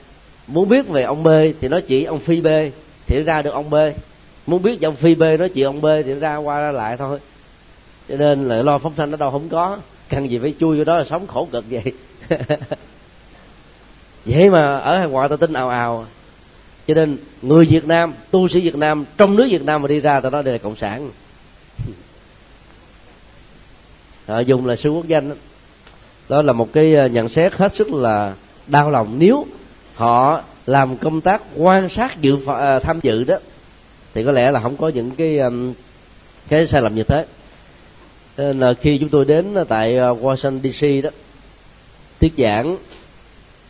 [0.48, 1.28] Muốn biết về ông b
[1.62, 2.48] thì nói chỉ ông phi b
[3.08, 3.76] thì ra được ông b.
[4.48, 6.98] Muốn biết về ông phi b nói chuyện ông b thì ra qua ra lại
[6.98, 7.20] thôi.
[8.10, 9.78] Cho nên lại lo phóng thanh ở đâu không có.
[10.10, 11.94] Cần gì phải chui vô đó là sống khổ cực vậy.
[14.26, 16.06] Vậy mà ở hải ngoại ta tin ào ào.
[16.88, 20.00] Cho nên người việt nam, tu sĩ việt nam, trong nước việt nam mà đi
[20.00, 21.10] ra ta nói đây là cộng sản
[24.28, 25.36] họ dùng là sư quốc danh đó.
[26.30, 28.34] đó là một cái ờ, nhận xét hết sức là
[28.68, 29.16] đau lòng.
[29.20, 29.46] Nếu
[29.96, 33.36] họ làm công tác quan sát dự à, tham dự đó
[34.14, 35.40] thì có lẽ là không có những cái
[36.48, 37.26] cái sai lầm như thế.
[38.38, 41.10] Nên là khi chúng tôi đến tại Washington DC đó
[42.20, 42.78] tiết giảng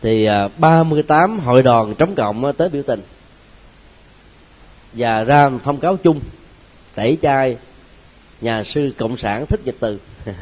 [0.02, 3.02] thì 38 hội đoàn chống cộng tới biểu tình.
[4.94, 6.20] Và ra thông cáo chung
[6.96, 7.58] tẩy chay
[8.42, 10.00] nhà sư cộng sản thích nhật từ.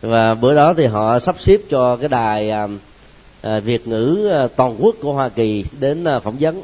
[0.00, 2.68] và bữa đó thì họ sắp xếp cho cái đài à,
[3.42, 6.62] à việt ngữ à, toàn quốc của hoa kỳ đến à, phỏng vấn.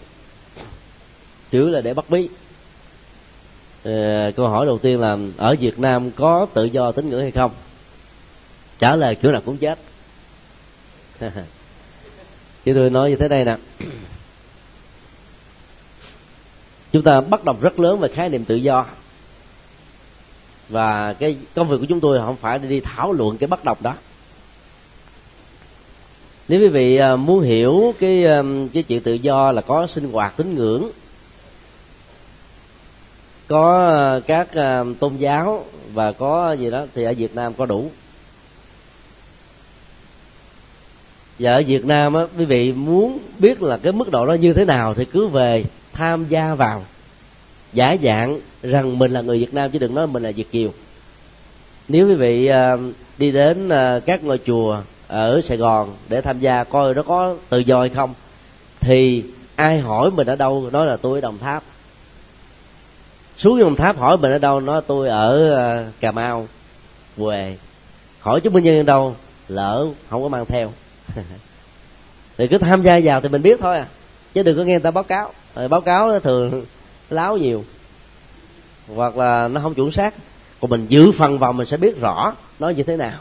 [1.50, 2.28] Chủ là để bắt bí.
[3.84, 7.30] À, câu hỏi đầu tiên là ở việt nam có tự do tín ngưỡng hay
[7.30, 7.50] không?
[8.78, 9.78] Trả lời kiểu nào cũng chết.
[12.64, 13.56] Chứ tôi nói như thế này nè.
[16.92, 18.86] Chúng ta bắt đầu rất lớn về khái niệm tự do
[20.68, 23.78] và cái công việc của chúng tôi không phải đi thảo luận cái bất đồng
[23.80, 23.94] đó.
[26.48, 30.12] Nếu quý vị à, muốn hiểu cái à, cái chuyện tự do là có sinh
[30.12, 30.90] hoạt tín ngưỡng
[33.48, 34.48] có à, các
[35.00, 37.90] tôn giáo và có gì đó thì ở Việt Nam có đủ.
[41.38, 44.52] Và ở Việt Nam á, quý vị muốn biết là cái mức độ đó như
[44.52, 46.84] thế nào thì cứ về tham gia vào
[47.72, 50.70] giả dạng rằng mình là người Việt Nam chứ đừng nói mình là Việt kiều.
[51.88, 52.78] Nếu quý vị ờ,
[53.18, 57.36] đi đến ờ, các ngôi chùa ở Sài Gòn để tham gia coi nó có
[57.48, 58.14] tự do hay không,
[58.80, 59.24] thì
[59.56, 61.62] ai hỏi mình ở đâu nói là tôi ở Đồng Tháp.
[63.38, 66.46] Xuống Đồng Tháp hỏi mình ở đâu nói tôi ở ờ, Cà Mau
[67.16, 67.56] về
[68.20, 69.16] hỏi chứng minh nhân ở đâu,
[69.48, 70.72] lỡ không có mang theo.
[72.38, 73.86] Thì cứ tham gia vào thì mình biết thôi à
[74.34, 75.32] chứ đừng có nghe người ta báo cáo.
[75.54, 76.64] Rồi báo cáo thường
[77.12, 77.64] láo nhiều.
[78.94, 80.14] Hoặc là nó không chuẩn xác.
[80.60, 83.18] Còn mình giữ phần vào mình sẽ biết rõ nó như thế nào.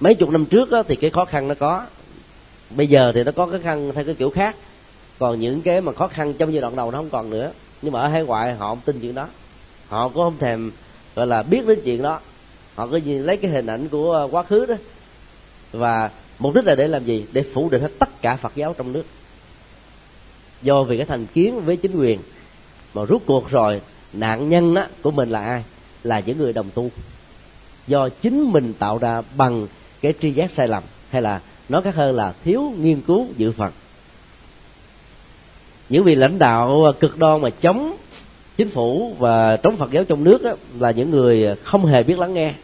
[0.00, 1.86] Mấy chục năm trước đó, thì cái khó khăn nó có.
[2.70, 4.56] Bây giờ thì nó có cái khăn theo cái kiểu khác.
[5.18, 7.52] Còn những cái mà khó khăn trong giai đoạn đầu nó không còn nữa.
[7.82, 9.26] Nhưng mà ở hải ngoại họ không tin chuyện đó.
[9.88, 10.72] Họ cũng không thèm
[11.14, 12.20] gọi là biết đến chuyện đó.
[12.74, 14.74] Họ cứ nhìn lấy cái hình ảnh của quá khứ đó.
[15.72, 17.26] Và mục đích là để làm gì?
[17.32, 19.04] Để phủ định hết tất cả phật giáo trong nước
[20.62, 22.20] do vì cái thành kiến với chính quyền.
[22.94, 23.80] Mà rút cuộc rồi
[24.12, 25.64] nạn nhân đó của mình là ai?
[26.02, 26.90] Là những người đồng tu.
[27.86, 29.66] Do chính mình tạo ra bằng
[30.00, 33.52] cái tri giác sai lầm hay là nói khác hơn là thiếu nghiên cứu dự
[33.52, 33.72] phật
[35.90, 37.96] những vị lãnh đạo cực đoan mà chống
[38.56, 42.18] chính phủ và chống phật giáo trong nước đó, là những người không hề biết
[42.18, 42.54] lắng nghe.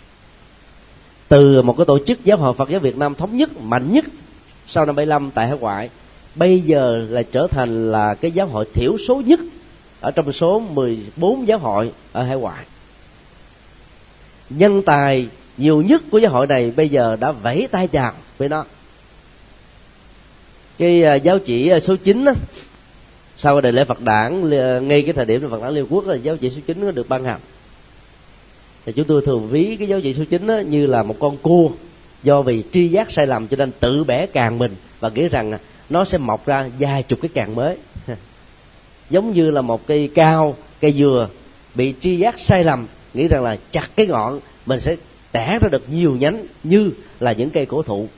[1.29, 4.05] Từ một cái tổ chức giáo hội phật giáo việt nam thống nhất mạnh nhất
[4.67, 5.91] sau năm 75 tại hải ngoại
[6.37, 9.41] bây giờ là trở thành là cái giáo hội thiểu số nhất
[10.01, 12.65] ở trong số 14 giáo hội ở hải ngoại.
[14.51, 18.49] Nhân tài nhiều nhất của giáo hội này bây giờ đã vẫy tay chào với
[18.49, 18.65] nó.
[20.79, 22.33] Cái à, giáo chỉ à, số 9 á,
[23.37, 24.51] sau đại lễ Phật đản
[24.89, 27.09] ngay cái thời điểm Phật đản Liên Quốc là giáo chỉ số 9 nó được
[27.09, 27.41] ban hành.
[28.87, 31.37] Thì chúng tôi thường ví cái giáo chỉ số 9 á, như là một con
[31.37, 31.71] cua
[32.23, 35.53] do vì tri giác sai lầm cho nên tự bẻ càng mình và nghĩ rằng
[35.53, 35.59] à,
[35.91, 37.77] nó sẽ mọc ra vài chục cái càng mới.
[39.11, 41.29] Giống như là một cây cao, cây dừa
[41.75, 44.97] bị tri giác sai lầm, nghĩ rằng là chặt cái ngọn, mình sẽ
[45.33, 48.09] tẻ ra được nhiều nhánh như là những cây cổ thụ.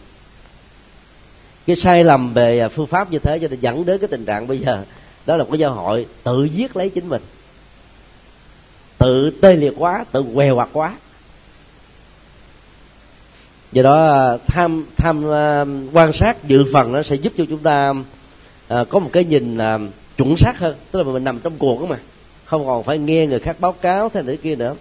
[1.66, 4.24] Cái sai lầm về à, phương pháp như thế cho nên dẫn đến cái tình
[4.24, 4.85] trạng bây giờ,
[5.26, 7.22] đó là một cái giáo hội tự giết lấy chính mình.
[8.98, 10.94] Tự tê liệt quá, tự què hoặc quá
[13.72, 17.59] do đó à, tham tham à, quan sát dự phần nó sẽ giúp cho chúng
[17.59, 17.94] ta
[18.68, 19.59] à, có một cái nhìn
[20.16, 20.76] chuẩn xác hơn.
[20.90, 21.98] Tức là mình nằm trong cuộc đó mà.
[22.44, 24.74] Không còn phải nghe người khác báo cáo thế này kia nữa.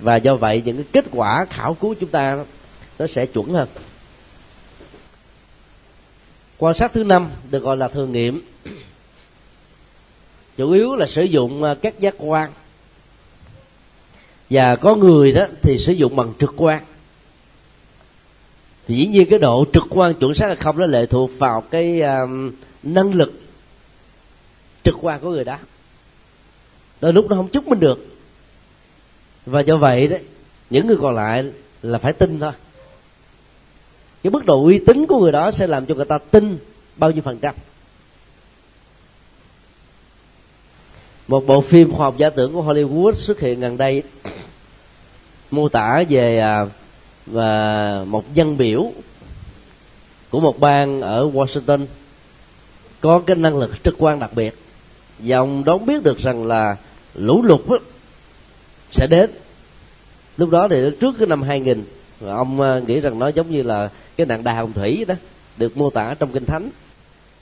[0.00, 2.44] Và do vậy, những cái kết quả khảo cứu chúng ta
[2.98, 3.68] nó sẽ chuẩn hơn.
[6.58, 8.42] Quan sát thứ năm được gọi là thường nghiệm.
[10.56, 12.50] Chủ yếu là sử dụng các giác quan.
[14.50, 16.82] Và có người đó thì sử dụng bằng trực quan
[18.88, 21.60] thì dĩ nhiên cái độ trực quan chuẩn xác hay không nó lệ thuộc vào
[21.60, 23.32] cái um, năng lực
[24.82, 25.58] trực quan của người đó.
[27.00, 28.06] Tới lúc nó không chứng minh được.
[29.46, 30.20] Và do vậy đấy
[30.70, 31.44] những người còn lại
[31.82, 32.52] là phải tin thôi.
[34.22, 36.58] Cái mức độ uy tín của người đó sẽ làm cho người ta tin
[36.96, 37.54] bao nhiêu phần trăm.
[41.28, 44.02] Một bộ phim khoa học giả tưởng của Hollywood xuất hiện gần đây
[45.50, 46.70] mô tả về uh,
[47.26, 48.92] và một dân biểu
[50.30, 51.86] của một bang ở Washington
[53.00, 54.54] có cái năng lực trực quan đặc biệt.
[55.18, 56.76] Và ông đón biết được rằng là
[57.14, 57.60] lũ lụt
[58.92, 59.30] sẽ đến.
[60.36, 61.84] Lúc đó thì trước cái năm 2000
[62.20, 65.14] ông ờ, nghĩ rằng nó giống như là cái nạn đà hồng thủy đó,
[65.56, 66.70] được mô tả trong kinh thánh.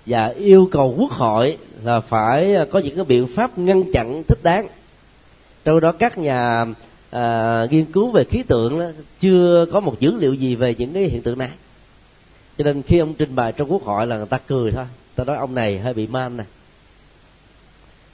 [0.07, 4.23] Và yêu cầu quốc hội là phải ờ, có những cái biện pháp ngăn chặn
[4.29, 4.69] thích đáng.
[5.65, 6.65] Trong đó các nhà
[7.15, 8.87] à, nghiên cứu về khí tượng đó,
[9.21, 11.51] chưa có một dữ liệu gì về những cái hiện tượng này.
[12.59, 14.85] Cho nên khi ông trình bày trong quốc hội là người ta cười thôi.
[15.15, 16.47] Ta nói ông này hơi bị man này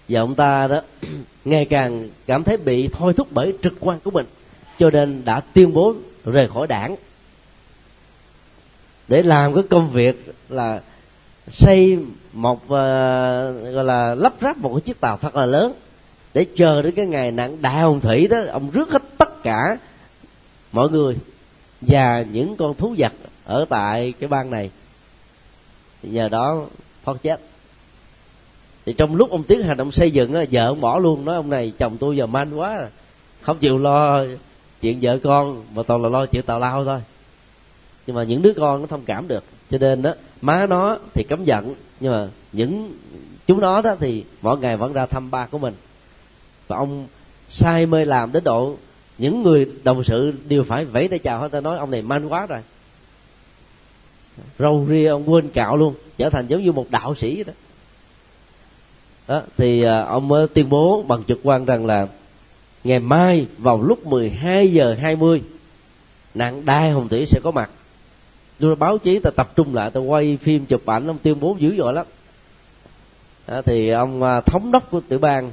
[0.08, 0.80] và ông ta đó
[1.44, 4.26] ngày càng cảm thấy bị thôi thúc bởi trực quan của mình
[4.78, 6.96] cho nên đã tuyên bố rời khỏi đảng.
[9.08, 10.80] Để làm cái công việc là
[11.48, 11.98] xây
[12.32, 12.68] một uh,
[13.74, 15.72] gọi là lắp ráp một cái chiếc tàu thật là lớn
[16.34, 19.78] để chờ đến cái ngày nạn đại hồng thủy đó ông rước hết tất cả
[20.72, 21.16] mọi người
[21.80, 23.12] và những con thú vật
[23.44, 24.70] ở tại cái bang này.
[26.02, 26.66] Nhờ đó
[27.04, 27.40] thoát chết.
[28.86, 31.36] Thì trong lúc ông tiến hành ông xây dựng đó, vợ ông bỏ luôn nói
[31.36, 32.88] ông này chồng tôi giờ manh quá
[33.40, 34.24] không chịu lo
[34.80, 37.00] chuyện vợ con mà toàn là lo chuyện tào lao thôi.
[38.06, 39.44] Nhưng mà những đứa con nó thông cảm được.
[39.70, 42.92] Cho nên đó má nó thì cấm giận nhưng mà những
[43.46, 45.74] chúng nó đó thì mỗi ngày vẫn ra thăm ba của mình
[46.70, 47.06] và ông
[47.48, 48.76] sai mê làm đến độ
[49.18, 51.48] những người đồng sự đều phải vẫy tay chào hết.
[51.48, 52.58] Ta nói ông này man quá rồi.
[54.58, 57.52] Râu ria ông quên cạo luôn trở thành giống như một đạo sĩ đó.
[59.28, 62.06] Đó thì à, ông mới tuyên bố bằng trực quan rằng là
[62.84, 65.42] ngày mai vào lúc 12 giờ 20
[66.34, 67.70] nạn đai hồng thủy sẽ có mặt.
[68.58, 71.56] Đưa báo chí ta tập trung lại ta quay phim chụp ảnh ông tuyên bố
[71.58, 72.06] dữ dội lắm.
[73.46, 75.50] Đó, thì ông à, thống đốc của tiểu bang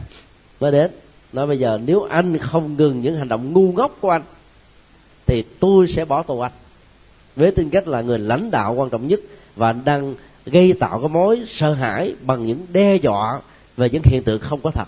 [0.59, 0.91] mới đến
[1.33, 4.23] nói bây giờ nếu anh không ngừng những hành động ngu ngốc của anh
[5.25, 6.51] thì tôi sẽ bỏ tù anh.
[7.35, 9.19] Với tư cách là người lãnh đạo quan trọng nhất
[9.55, 13.39] và đang gây tạo cái mối sợ hãi bằng những đe dọa
[13.77, 14.87] về những hiện tượng không có thật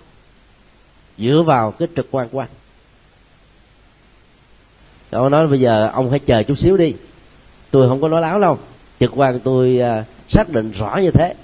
[1.17, 2.49] dựa vào cái trực quan của anh.
[5.11, 6.93] Ông nói bây giờ ông hãy chờ chút xíu đi.
[7.71, 8.57] Tôi không có nói láo đâu.
[8.99, 11.35] Trực quan tôi uh, xác định rõ như thế.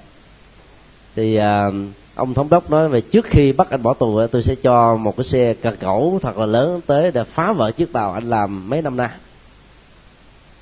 [1.16, 1.74] Thì uh,
[2.16, 5.18] ông thống đốc nói về trước khi bắt anh bỏ tù tôi sẽ cho một
[5.18, 8.70] cái xe cà cẩu thật là lớn tới để phá vỡ chiếc tàu anh làm
[8.70, 9.10] mấy năm nay.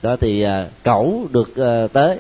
[0.02, 2.20] Đó thì à, cẩu được à, tới.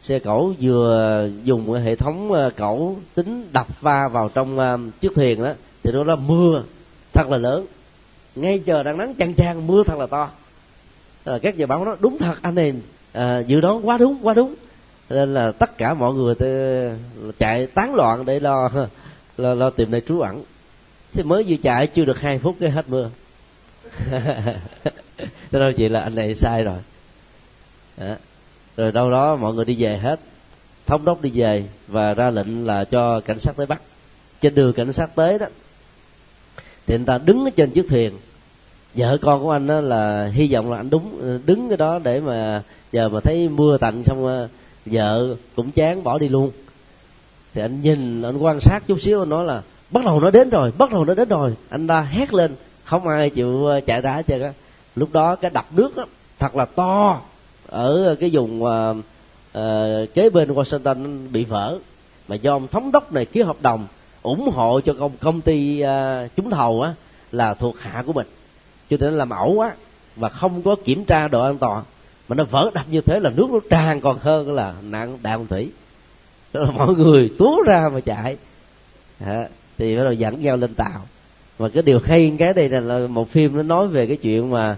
[0.00, 5.42] Xe cẩu vừa dùng hệ thống à, cẩu tính đập va vào trong chiếc thuyền
[5.42, 6.62] đó thì nó là mưa
[7.12, 7.66] thật là lớn.
[8.36, 10.30] Ngay chờ đang nắng chang chang mưa thật là to.
[11.24, 12.74] Là các nhà báo nói đúng thật anh này
[13.12, 14.54] à, dự đoán quá đúng quá đúng
[15.10, 16.34] nên là tất cả mọi người
[17.38, 18.70] chạy tán loạn để lo
[19.36, 20.42] lo, lo tìm nơi trú ẩn.
[21.12, 23.10] Thì mới vừa chạy chưa được hai phút cái hết mưa.
[25.50, 26.78] Thế đâu chị là anh này sai rồi.
[27.96, 28.14] Đó.
[28.76, 30.20] rồi đâu đó mọi người đi về hết.
[30.86, 33.82] Thống đốc đi về và ra lệnh là cho cảnh sát tới bắt.
[34.40, 35.46] Trên đường cảnh sát tới đó
[36.86, 38.12] thì anh ta đứng ở trên chiếc thuyền.
[38.94, 42.20] Vợ con của anh đó là hy vọng là anh đúng đứng cái đó để
[42.20, 44.48] mà giờ mà thấy mưa tạnh xong ờ,
[44.86, 46.50] vợ cũng chán bỏ đi luôn.
[47.54, 50.50] Thì anh nhìn anh quan sát chút xíu anh nói là bắt đầu nó đến
[50.50, 51.54] rồi bắt đầu nó đến rồi.
[51.68, 54.52] Anh ta hét lên không ai chịu ờ, chạy ra hết trơn á.
[54.96, 56.04] Lúc đó cái đập nước á
[56.38, 57.20] thật là to
[57.66, 58.96] ở cái vùng uh,
[59.58, 61.78] uh, kế bên Washington bị vỡ.
[62.28, 63.86] Mà do ông thống đốc này ký hợp đồng
[64.22, 66.94] ủng hộ cho công công ty uh, trúng thầu á
[67.32, 68.26] là thuộc hạ của mình.
[68.90, 69.72] Cho nên làm ẩu quá
[70.16, 71.82] và không có kiểm tra độ an toàn
[72.28, 75.32] mà nó vỡ đập như thế là nước nó tràn còn hơn là nạn đại
[75.32, 75.70] hồng thủy.
[76.52, 78.36] Đó là mọi người túa ra mà chạy.
[79.20, 81.06] À, thì bắt đầu dẫn nhau lên tàu.
[81.58, 84.76] Và cái điều hay cái đây là một phim nó nói về cái chuyện mà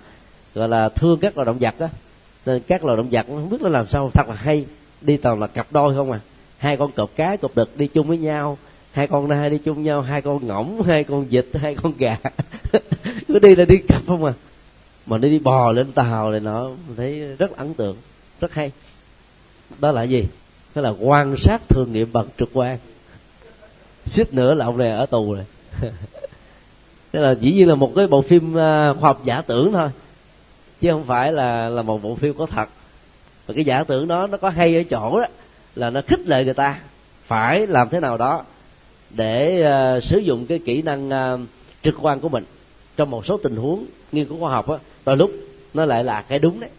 [0.54, 1.88] gọi là thương các loài động vật á.
[2.46, 4.66] Nên các loài động vật không biết nó làm sao thật là hay.
[5.00, 6.20] Đi toàn là cặp đôi không à.
[6.58, 8.58] Hai con cọp cái cọp đực đi chung với nhau.
[8.92, 12.16] Hai con nai đi chung nhau hai con ngỗng hai con vịt hai con gà.
[13.28, 14.32] Cứ đi là đi cặp không à
[15.08, 17.96] mà nó đi bò lên tàu này nó thấy rất ấn tượng
[18.40, 18.72] rất hay.
[19.78, 20.26] Đó là gì?
[20.74, 22.78] Đó là quan sát thường nghiệm bằng trực quan.
[24.04, 25.44] Suýt nữa là ông này ở tù rồi.
[27.12, 29.88] Thế là chỉ như là một cái bộ phim à, khoa học giả tưởng thôi.
[30.80, 32.68] Chứ không phải là là một bộ phim có thật.
[33.46, 35.26] Và cái giả tưởng đó nó có hay ở chỗ đó
[35.74, 36.78] là nó khích lệ người ta.
[37.26, 38.44] Phải làm thế nào đó
[39.10, 39.64] để
[39.96, 41.40] uh, sử dụng cái kỹ năng uh,
[41.82, 42.44] trực quan của mình
[42.96, 45.30] trong một số tình huống nghiên cứu khoa học á, đôi lúc
[45.74, 46.70] nó lại là cái đúng đấy.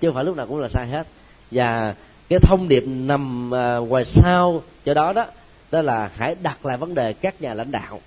[0.00, 1.06] Chứ không phải lúc nào cũng là sai hết.
[1.50, 1.94] Và
[2.28, 5.26] cái thông điệp nằm à, ngoài sau cho đó đó
[5.70, 8.00] đó là hãy đặt lại vấn đề các nhà lãnh đạo.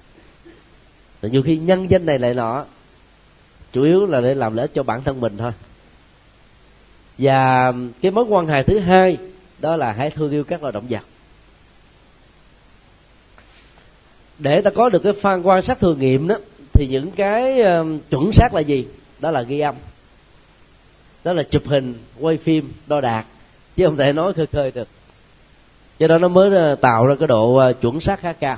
[1.21, 2.65] Rồi nhiều khi nhân danh này lại nọ,
[3.73, 5.51] chủ yếu là để làm lợi ích cho bản thân mình thôi.
[7.17, 9.17] Và cái mối quan hệ thứ hai,
[9.59, 11.01] đó là hãy thương yêu các loài động vật.
[14.37, 16.35] Để ta có được cái phan quan sát thử nghiệm đó
[16.73, 17.61] thì những cái
[18.09, 18.87] chuẩn xác là gì?
[19.19, 19.75] Đó là ghi âm.
[21.23, 23.25] Đó là chụp hình quay phim đo đạc.
[23.75, 24.87] Chứ không thể nói khơi khơi được.
[25.99, 28.57] Cho đó nó mới ờ, tạo ra cái độ ờ, chuẩn xác khá cao.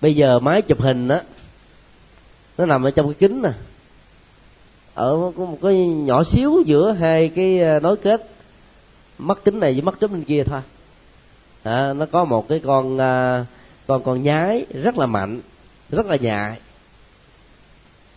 [0.00, 1.22] Bây giờ máy chụp hình á
[2.58, 3.50] nó nằm ở trong cái kính nè.
[4.94, 8.28] Ở có một cái nhỏ xíu giữa hai cái ờ, nối kết.
[9.18, 10.60] Mắt kính này với mắt kính bên kia thôi.
[11.62, 12.98] À, nó có một cái con
[13.86, 15.40] con con nhái rất là mạnh
[15.90, 16.58] rất là nhạy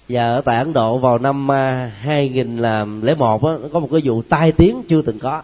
[0.10, 4.52] và ở tại Ấn Độ vào năm à, 2001 á, có một cái vụ tai
[4.52, 5.42] tiếng chưa từng có.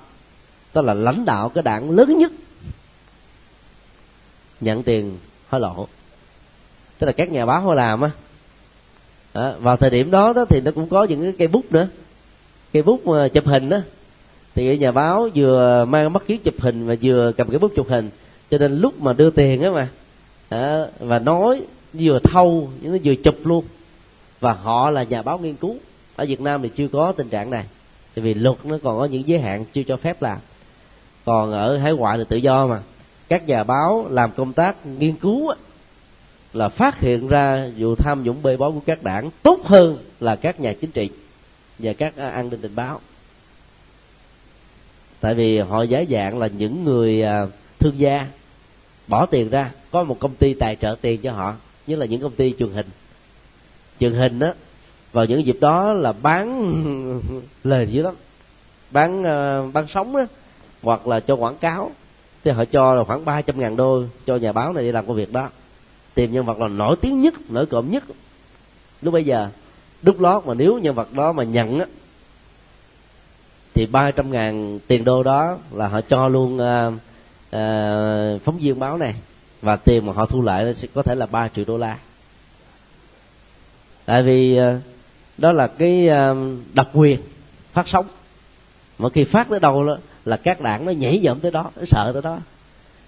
[0.73, 2.31] Đó là lãnh đạo cái đảng lớn nhất.
[4.61, 5.17] Nhận tiền
[5.49, 5.87] hối lộ.
[6.99, 8.09] Tức là các nhà báo họ làm á.
[9.33, 11.87] À, vào thời điểm đó, đó thì nó cũng có những cái cây bút nữa.
[12.73, 13.77] Cây bút mà chụp hình đó
[14.55, 17.89] thì nhà báo vừa mang mắt kiến chụp hình và vừa cầm cái bút chụp
[17.89, 18.09] hình.
[18.51, 19.87] Cho nên lúc mà đưa tiền á mà.
[20.49, 23.65] À, và nói vừa thâu nó vừa chụp luôn
[24.43, 25.75] và họ là nhà báo nghiên cứu.
[26.15, 27.65] Ở Việt Nam thì chưa có tình trạng này.
[28.15, 30.37] Tại vì luật nó còn có những giới hạn chưa cho phép làm.
[31.25, 32.81] Còn ở hải ngoại là tự do mà.
[33.27, 35.53] Các nhà báo làm công tác nghiên cứu
[36.53, 40.35] là phát hiện ra vụ tham nhũng bê bối của các đảng tốt hơn là
[40.35, 41.09] các nhà chính trị
[41.79, 42.99] và các à, an ninh tình báo.
[45.19, 47.47] Tại vì họ giả dạng là những người à,
[47.79, 48.27] thương gia,
[49.07, 49.71] bỏ tiền ra.
[49.91, 51.55] Có một công ty tài trợ tiền cho họ.
[51.87, 52.85] Như là những công ty truyền hình
[53.99, 54.53] truyền hình đó
[55.13, 56.71] vào những dịp đó là bán
[57.63, 58.13] lời dữ lắm.
[58.91, 60.25] Bán uh, bán sống đó
[60.81, 61.91] hoặc là cho quảng cáo.
[62.43, 65.15] Thì họ cho là khoảng 300 ngàn đô cho nhà báo này đi làm công
[65.15, 65.49] việc đó.
[66.13, 68.03] Tìm nhân vật là nổi tiếng nhất nổi cộm nhất.
[69.01, 69.49] Lúc bây giờ
[70.01, 71.85] đúc lót mà nếu nhân vật đó mà nhận á
[73.73, 78.97] thì 300 ngàn tiền đô đó là họ cho luôn uh, uh, phóng viên báo
[78.97, 79.15] này.
[79.61, 81.97] Và tiền mà họ thu lại sẽ có thể là 3 triệu đô la
[84.05, 84.79] tại vì ờ,
[85.37, 86.35] đó là cái ờ,
[86.73, 87.19] độc quyền
[87.73, 88.05] phát sóng.
[88.99, 91.85] Mà khi phát tới đâu đó là các đảng nó nhảy dẫm tới đó, nó
[91.85, 92.37] sợ tới đó.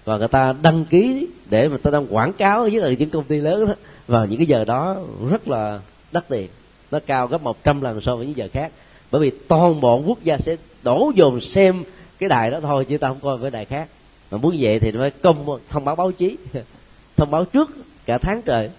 [0.04, 3.24] Và người ta đăng ký để mà ta đang quảng cáo với là những công
[3.24, 3.74] ty lớn đó.
[4.06, 4.96] Vào những cái giờ đó
[5.30, 5.80] rất là
[6.12, 6.48] đắt tiền.
[6.90, 8.72] Nó cao gấp 100 lần so với những giờ khác.
[9.10, 11.84] Bởi vì toàn bộ quốc gia sẽ đổ dồn xem
[12.18, 13.88] cái đài đó thôi, chứ ta không coi với đài khác.
[14.30, 16.36] Mà muốn vậy thì phải công thông báo báo chí,
[17.16, 17.70] thông báo trước
[18.06, 18.70] cả tháng trời,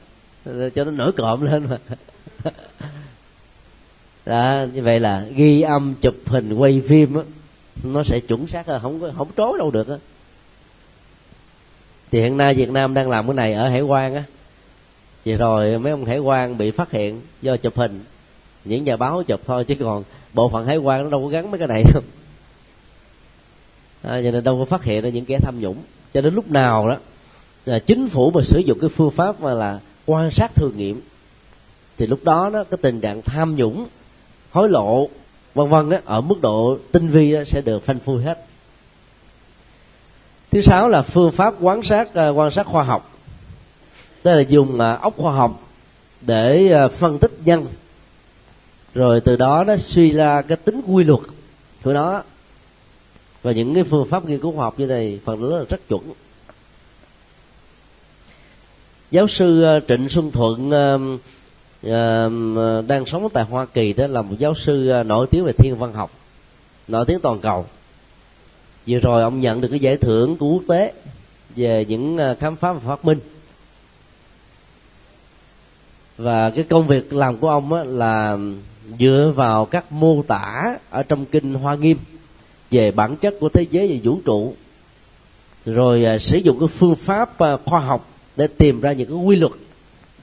[0.46, 1.78] cho nó nổi cộm lên mà.
[4.26, 7.24] đó, như vậy là ghi âm chụp hình quay phim đó,
[7.84, 9.98] nó sẽ chuẩn xác hơn không có không trối đâu được đó.
[12.12, 14.24] thì hiện nay việt nam đang làm cái này ở hải quan á.
[15.26, 18.04] Vậy rồi mấy ông hải quan bị phát hiện do chụp hình
[18.66, 21.52] những nhà báo chụp thôi chứ còn bộ phận hải quan nó đâu có gắn
[21.52, 22.04] mấy cái này đâu.
[24.04, 25.78] À, cho nên đâu có phát hiện ra những kẻ tham nhũng.
[26.14, 26.98] Cho đến lúc nào đó
[27.66, 31.02] là chính phủ mà sử dụng cái phương pháp mà là quan sát thử nghiệm
[31.98, 33.88] thì lúc đó đó cái tình trạng tham nhũng
[34.52, 35.10] hối lộ
[35.54, 38.46] vân vân đó ở mức độ tinh vi đó, sẽ được phanh phui hết.
[40.52, 43.12] Thứ sáu là phương pháp quan sát uh, quan sát khoa học.
[44.24, 45.70] Tức là dùng ờ, uh, ốc khoa học
[46.22, 47.66] để uh, phân tích nhân.
[48.94, 51.20] Rồi từ đó nó suy ra cái tính quy luật
[51.84, 52.24] của nó.
[53.44, 55.88] Và những cái phương pháp nghiên cứu khoa học như này phần lớn là rất
[55.90, 56.02] chuẩn.
[59.12, 60.72] Giáo sư trịnh xuân thuận
[61.84, 65.52] Ờ, đang sống tại hoa kỳ đó là một giáo sư ờ, nổi tiếng về
[65.52, 66.12] thiên văn học
[66.88, 67.66] nổi tiếng toàn cầu.
[68.88, 70.94] Vừa rồi ông nhận được cái giải thưởng của quốc tế
[71.56, 73.20] về những ờ, khám phá và phát minh.
[76.18, 78.38] Và cái công việc làm của ông á, là
[79.00, 81.98] dựa vào các mô tả ở trong kinh hoa nghiêm
[82.72, 84.54] về bản chất của thế giới và vũ trụ.
[85.66, 87.30] Rồi sử dụng cái phương pháp
[87.66, 89.52] khoa học để tìm ra những cái quy luật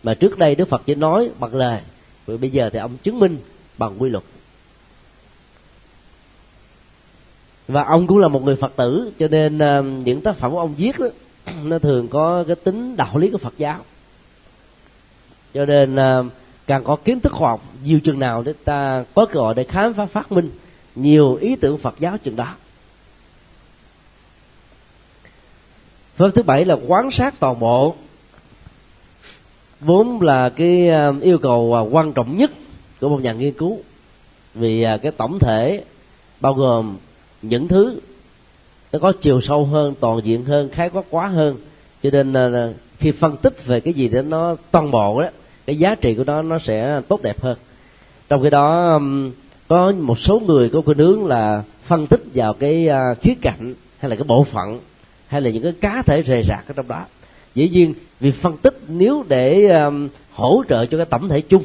[0.04, 1.80] mà trước đây đức phật chỉ nói bằng lời.
[2.26, 3.38] Rồi bây giờ thì ông chứng minh
[3.78, 4.24] bằng quy luật.
[7.68, 10.58] Và ông cũng là một người phật tử cho nên uh, những tác phẩm của
[10.58, 11.06] ông viết đó
[11.62, 13.80] nó thường có cái tính đạo lý của phật giáo.
[15.54, 16.26] Cho nên uh,
[16.66, 19.64] càng có kiến thức khoa học nhiều chừng nào để ta có cơ hội để
[19.64, 20.50] khám phá phát minh
[20.94, 22.54] nhiều ý tưởng phật giáo chừng đó.
[26.16, 27.94] Phương thứ bảy là quan sát toàn bộ
[29.84, 32.50] vốn là cái ờ, yêu cầu ờ, quan trọng nhất
[33.00, 33.78] của một nhà nghiên cứu.
[34.54, 35.84] Vì ờ, cái tổng thể
[36.40, 36.96] bao gồm
[37.42, 38.00] những thứ
[38.92, 41.56] nó có chiều sâu hơn, toàn diện hơn, khái quát quá hơn,
[42.02, 45.28] cho nên là khi phân tích về cái gì đó nó toàn bộ đó,
[45.66, 47.56] cái giá trị của nó nó sẽ tốt đẹp hơn.
[48.28, 49.00] Trong khi đó
[49.68, 52.88] có một số người có khuynh hướng là phân tích vào cái
[53.20, 54.80] khía cạnh hay là cái bộ phận
[55.26, 57.04] hay là những cái cá thể rề rạc ở trong đó
[57.54, 61.64] dĩ nhiên việc phân tích nếu để um, hỗ trợ cho cái tổng thể chung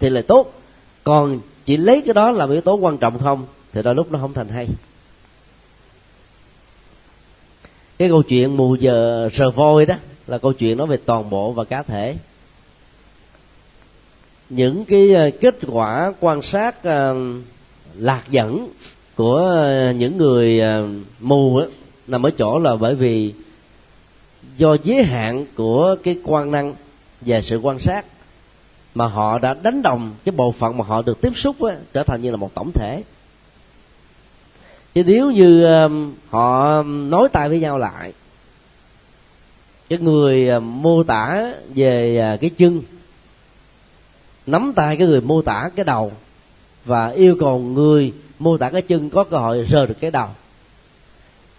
[0.00, 0.60] thì là tốt.
[1.04, 4.18] Còn chỉ lấy cái đó làm yếu tố quan trọng không thì đôi lúc nó
[4.18, 4.68] không thành hay.
[7.98, 9.94] Cái câu chuyện mù giờ sờ voi đó
[10.26, 12.16] là câu chuyện nói về toàn bộ và cá thể.
[14.50, 17.16] Những cái ờ, kết quả quan sát uh,
[17.96, 18.68] lạc dẫn
[19.16, 20.88] của ờ, những người uh,
[21.20, 21.66] mù đó,
[22.06, 23.32] nằm ở chỗ là bởi vì
[24.56, 26.74] do giới hạn của cái quan năng
[27.20, 28.04] và sự quan sát
[28.94, 32.02] mà họ đã đánh đồng cái bộ phận mà họ được tiếp xúc á, trở
[32.02, 33.02] thành như là một tổng thể.
[34.94, 38.12] Chứ nếu như um, họ um, nói tay với nhau lại
[39.88, 42.82] cái người um, mô tả về uh, cái chân
[44.46, 46.12] nắm tay cái người mô tả cái đầu
[46.84, 50.28] và yêu cầu người mô tả cái chân có cơ hội rờ được cái đầu.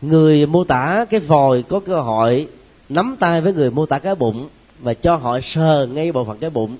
[0.01, 2.47] Người mô tả cái vòi có cơ hội
[2.89, 6.37] nắm tay với người mô tả cái bụng và cho họ sờ ngay bộ phận
[6.37, 6.77] cái bụng.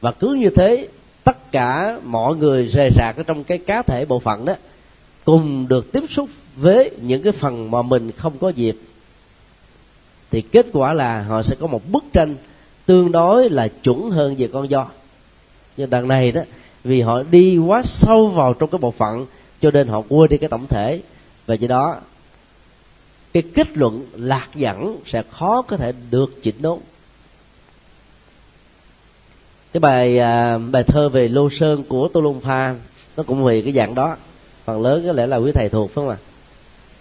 [0.00, 0.88] Và cứ như thế,
[1.24, 4.54] tất cả mọi người rề rạc ở trong cái cá thể bộ phận đó,
[5.24, 8.76] cùng được tiếp xúc với những cái phần mà mình không có dịp.
[10.30, 12.36] Thì kết quả là họ sẽ có một bức tranh
[12.86, 14.86] tương đối là chuẩn hơn về con do.
[15.76, 16.42] Nhưng đằng này đó,
[16.84, 19.26] vì họ đi quá sâu vào trong cái bộ phận,
[19.62, 21.00] cho nên họ quên đi cái tổng thể.
[21.46, 21.96] Và do đó
[23.34, 26.78] cái kết luận lạc dẫn sẽ khó có thể được chỉnh đốn.
[29.72, 32.74] Cái bài à, bài thơ về lô sơn của tô lôn pha
[33.16, 34.16] nó cũng về cái dạng đó.
[34.64, 36.16] Phần lớn có lẽ là quý thầy thuộc phải không ạ?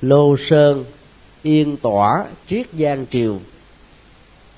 [0.02, 0.86] Lô sơn
[1.44, 3.40] yên tỏa triết giang triều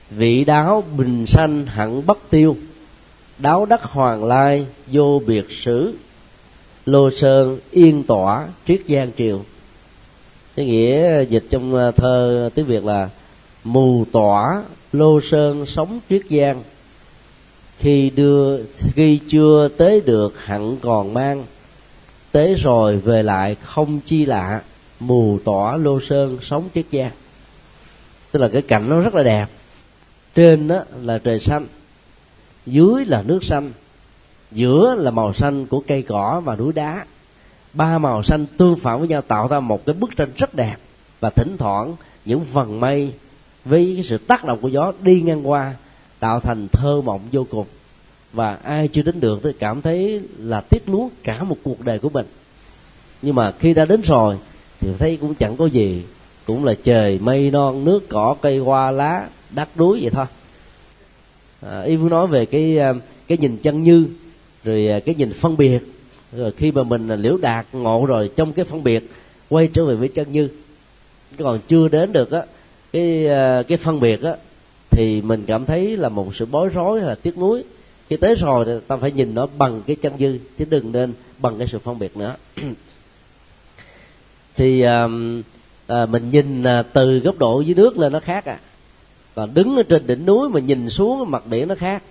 [0.09, 2.57] vị đáo bình sanh hẳn bất tiêu
[3.37, 5.93] đáo đắc hoàng lai vô biệt sử.
[6.85, 9.41] Lô sơn yên tỏa triết giang triều
[10.55, 13.09] cái nghĩa dịch trong ờ, thơ tiếng việt là
[13.63, 16.63] mù tỏa lô sơn sống triết giang.
[17.79, 21.43] Khi đưa, khi chưa tới được hẳn còn mang,
[22.31, 24.61] tế rồi về lại không chi lạ,
[24.99, 27.11] mù tỏa lô sơn sống triết giang.
[28.31, 29.45] Tức là cái cảnh nó rất là đẹp.
[30.35, 31.67] Trên đó là trời xanh,
[32.65, 33.71] dưới là nước xanh,
[34.51, 37.05] giữa là màu xanh của cây cỏ và núi đá
[37.75, 40.75] ba màu xanh tương phản với nhau tạo ra một cái bức tranh rất đẹp
[41.19, 41.95] và thỉnh thoảng
[42.25, 43.13] những vần mây
[43.65, 45.73] với cái sự tác động của gió đi ngang qua
[46.19, 47.65] tạo thành thơ mộng vô cùng.
[48.33, 51.99] Và ai chưa đến được thì cảm thấy là tiếc nuối cả một cuộc đời
[51.99, 52.25] của mình.
[53.21, 54.37] Nhưng mà khi đã đến rồi
[54.79, 56.03] thì thấy cũng chẳng có gì
[56.45, 60.25] cũng là trời mây non nước cỏ cây hoa lá đắt núi vậy thôi.
[61.61, 62.93] À, y muốn nói về cái à,
[63.27, 64.07] cái nhìn chân như
[64.63, 65.94] rồi à, cái nhìn phân biệt
[66.37, 69.09] rồi khi mà mình liễu đạt ngộ rồi trong cái phân biệt
[69.49, 70.49] quay trở về với chân như.
[71.37, 72.43] Còn chưa đến được á
[72.93, 74.35] cái à, cái phân biệt á
[74.89, 77.63] thì mình cảm thấy là một sự bối rối hay là tiếc nuối.
[78.09, 81.13] Khi tới rồi thì ta phải nhìn nó bằng cái chân dư chứ đừng nên
[81.37, 82.35] bằng cái sự phân biệt nữa.
[84.57, 85.07] Thì à,
[85.87, 88.59] à, mình nhìn à, từ góc độ dưới nước lên nó khác à.
[89.35, 92.03] Còn đứng ở trên đỉnh núi mà nhìn xuống mặt biển nó khác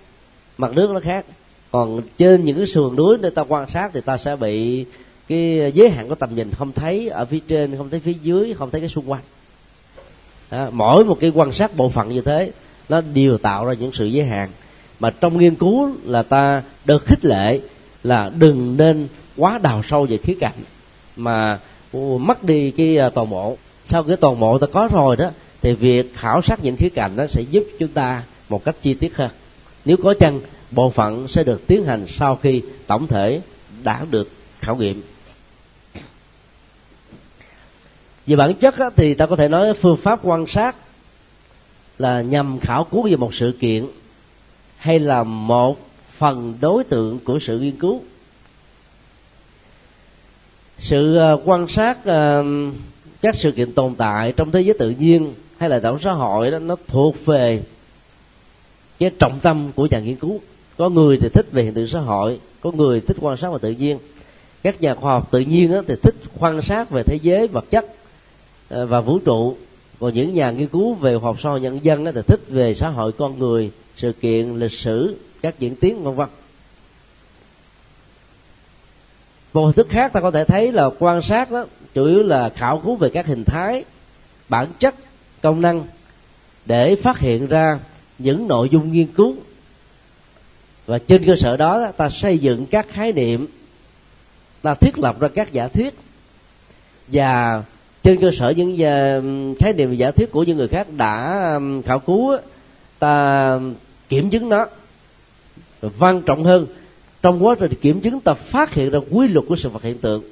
[0.57, 1.25] mặt nước nó khác
[1.71, 4.85] còn trên những cái sườn núi để ta quan sát thì ta sẽ bị
[5.27, 8.53] cái giới hạn của tầm nhìn không thấy ở phía trên không thấy phía dưới
[8.53, 9.21] không thấy cái xung quanh.
[10.49, 12.51] À, mỗi một cái quan sát bộ phận như thế
[12.89, 14.49] nó đều tạo ra những sự giới hạn.
[14.99, 17.59] Mà trong nghiên cứu là ta được khích lệ
[18.03, 19.07] là đừng nên
[19.37, 20.53] quá đào sâu về khía cạnh
[21.15, 21.59] mà
[22.19, 23.57] mất đi cái à, toàn bộ.
[23.89, 25.29] Sau cái toàn bộ ta có rồi đó
[25.61, 28.93] thì việc khảo sát những khía cạnh nó sẽ giúp chúng ta một cách chi
[28.93, 29.29] tiết hơn.
[29.85, 30.39] Nếu có chăng
[30.71, 33.41] bộ phận sẽ được tiến hành sau khi tổng thể
[33.83, 35.01] đã được khảo nghiệm.
[38.27, 40.75] Về bản chất á, thì ta có thể nói phương pháp quan sát
[41.97, 43.85] là nhằm khảo cứu về một sự kiện
[44.77, 45.77] hay là một
[46.17, 48.01] phần đối tượng của sự nghiên cứu.
[50.77, 52.43] Sự ờ, quan sát ờ,
[53.21, 56.51] các sự kiện tồn tại trong thế giới tự nhiên hay là tổng xã hội
[56.51, 57.61] đó nó thuộc về
[58.99, 60.41] cái trọng tâm của nhà nghiên cứu
[60.77, 63.57] có người thì thích về hiện tượng xã hội, có người thích quan sát về
[63.61, 63.99] tự nhiên.
[64.63, 67.65] Các nhà khoa học tự nhiên đó thì thích quan sát về thế giới, vật
[67.71, 67.85] chất
[68.69, 69.57] ờ, và vũ trụ.
[69.99, 72.73] Còn những nhà nghiên cứu về khoa học so nhân dân đó thì thích về
[72.73, 76.27] xã hội con người, sự kiện, lịch sử, các diễn tiến, vân vân.
[79.53, 82.49] Một hình thức khác ta có thể thấy là quan sát đó, chủ yếu là
[82.49, 83.83] khảo cứu về các hình thái,
[84.49, 84.95] bản chất,
[85.41, 85.85] công năng
[86.65, 87.79] để phát hiện ra
[88.19, 89.35] những nội dung nghiên cứu
[90.85, 93.47] và trên cơ sở đó, ta xây dựng các khái niệm,
[94.61, 95.93] ta thiết lập ra các giả thuyết.
[97.07, 97.63] Và
[98.03, 99.21] trên cơ sở những ờ,
[99.59, 102.37] khái niệm và giả thuyết của những người khác đã khảo cứu,
[102.99, 103.59] ta
[104.09, 104.65] kiểm chứng nó
[105.99, 106.67] quan trọng hơn.
[107.21, 109.97] Trong quá trình kiểm chứng, ta phát hiện ra quy luật của sự vật hiện
[109.97, 110.23] tượng.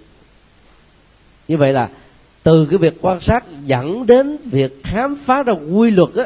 [1.48, 1.90] Như vậy là
[2.44, 6.26] từ cái việc quan sát dẫn đến việc khám phá ra quy luật đó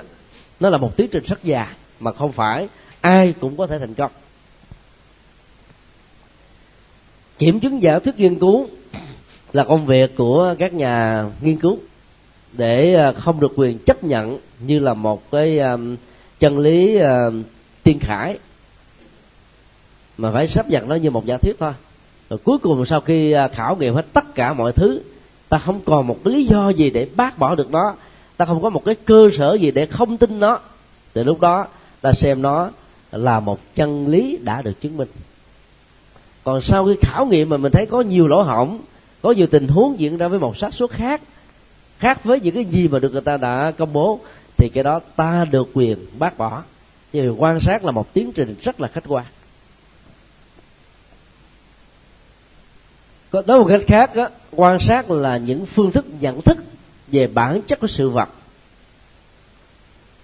[0.60, 1.68] nó là một tiến trình rất dài,
[2.00, 2.68] mà không phải
[3.08, 4.12] ai cũng có thể thành công.
[7.40, 8.68] Kiểm chứng giả thuyết nghiên cứu
[9.54, 11.78] là công việc của các nhà nghiên cứu
[12.54, 15.78] để à, không được quyền chấp nhận như là một cái à,
[16.40, 17.18] chân lý à,
[17.84, 18.38] tiên khải,
[20.18, 21.74] mà phải sắp nhận nó như một giả thuyết thôi.
[22.30, 25.02] Rồi cuối cùng sau khi khảo nghiệm hết tất cả mọi thứ,
[25.50, 27.96] ta không còn một cái lý do gì để bác bỏ được nó,
[28.38, 30.60] ta không có một cái cơ sở gì để không tin nó.
[31.14, 31.68] Thì lúc đó
[32.02, 32.70] ta xem nó
[33.12, 35.08] là một chân lý đã được chứng minh.
[36.44, 38.80] Còn sau khi khảo nghiệm mà mình thấy có nhiều lỗ hổng
[39.22, 41.22] có nhiều tình huống diễn ra với một xác suất khác
[42.00, 44.20] khác với những cái gì mà được người ta đã công bố
[44.58, 46.64] thì cái đó ta được quyền bác bỏ.
[47.12, 49.26] Vì quan sát là một tiến trình rất là khách quan.
[53.30, 56.58] Có nói một cách khác á, quan sát là những phương thức nhận thức
[57.08, 58.30] về bản chất của sự vật.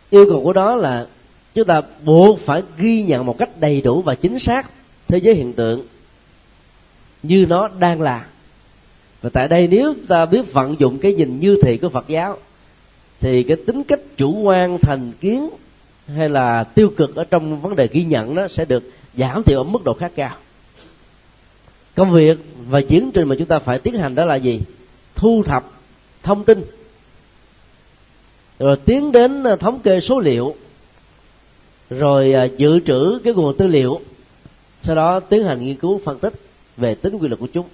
[0.09, 1.07] Yêu cầu của đó là
[1.55, 4.71] chúng ta buộc phải ghi nhận một cách đầy đủ và chính xác
[5.07, 5.85] thế giới hiện tượng
[7.23, 8.25] như nó đang là.
[9.21, 12.37] Và tại đây nếu ta biết vận dụng cái nhìn như thị của phật giáo,
[13.19, 15.49] thì cái tính cách chủ quan, thành kiến
[16.07, 18.83] hay là tiêu cực ở trong vấn đề ghi nhận nó sẽ được
[19.17, 20.35] giảm thiểu ở mức độ khá cao.
[21.95, 22.37] Công việc
[22.69, 24.61] và tiến trình mà chúng ta phải tiến hành đó là gì?
[25.15, 25.71] Thu thập
[26.23, 26.63] thông tin.
[28.59, 30.55] Rồi tiến đến thống kê số liệu
[31.99, 34.01] rồi à, dự trữ cái nguồn tư liệu.
[34.83, 36.33] Sau đó tiến hành nghiên cứu, phân tích
[36.77, 37.65] về tính quy luật của chúng.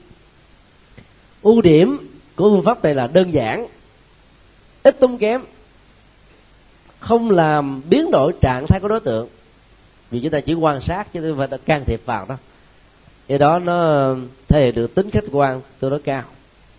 [1.42, 1.98] Ưu điểm
[2.36, 3.68] của phương pháp này là đơn giản,
[4.84, 5.42] ít tốn kém,
[7.00, 9.28] không làm biến đổi trạng thái của đối tượng.
[10.12, 12.38] Vì chúng ta chỉ quan sát chứ không phải can thiệp vào đó.
[13.28, 14.16] Do đó nó
[14.48, 16.24] thể hiện được tính khách quan tương đối cao.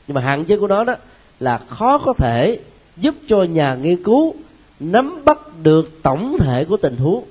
[0.07, 0.97] Nhưng mà hạn chế của nó đó
[1.41, 2.59] là khó có thể
[2.97, 4.35] giúp cho nhà nghiên cứu
[4.81, 7.25] nắm bắt được tổng thể của tình huống,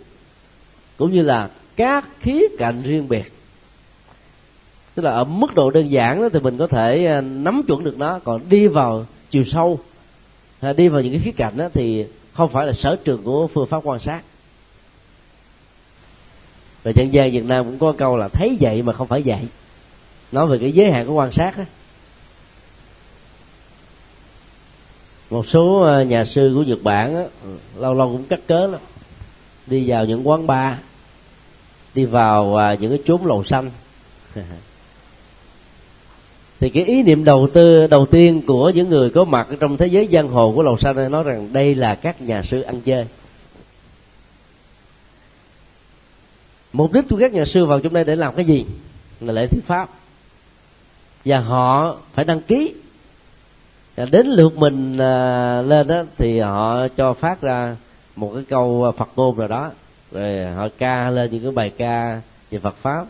[0.97, 3.31] cũng như là các khía cạnh riêng biệt.
[4.95, 7.83] Tức là ở mức độ đơn giản đó thì mình có thể à, nắm chuẩn
[7.83, 9.79] được nó, còn đi vào chiều sâu
[10.59, 13.47] à, đi vào những cái khía cạnh đó thì không phải là sở trường của
[13.47, 14.21] phương pháp quan sát.
[16.83, 19.47] Và dân gian việt nam cũng có câu là thấy vậy mà không phải vậy.
[20.31, 21.65] Nói về cái giới hạn của quan sát á
[25.29, 27.23] một số ờ, nhà sư của nhật bản á,
[27.77, 28.81] lâu lâu cũng cắt cớ lắm.
[29.67, 30.73] Đi vào những quán bar
[31.95, 33.71] đi vào ờ, những cái chốn lầu xanh.
[36.59, 39.87] Thì cái ý niệm đầu tư đầu tiên của những người có mặt trong thế
[39.87, 43.05] giới giang hồ của lầu xanh nói rằng đây là các nhà sư ăn chơi.
[46.73, 48.65] Mục đích của các nhà sư vào trong đây để làm cái gì?
[49.21, 49.89] Là lễ thuyết pháp.
[51.25, 52.73] Và họ phải đăng ký.
[53.99, 57.75] À, đến lượt mình à, lên đó thì họ cho phát ra
[58.15, 59.71] một cái câu à, phật ngôn rồi đó.
[60.11, 62.21] Rồi họ ca lên những cái bài ca
[62.51, 63.05] về phật pháp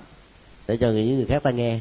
[0.67, 1.79] để cho những người khác ta nghe.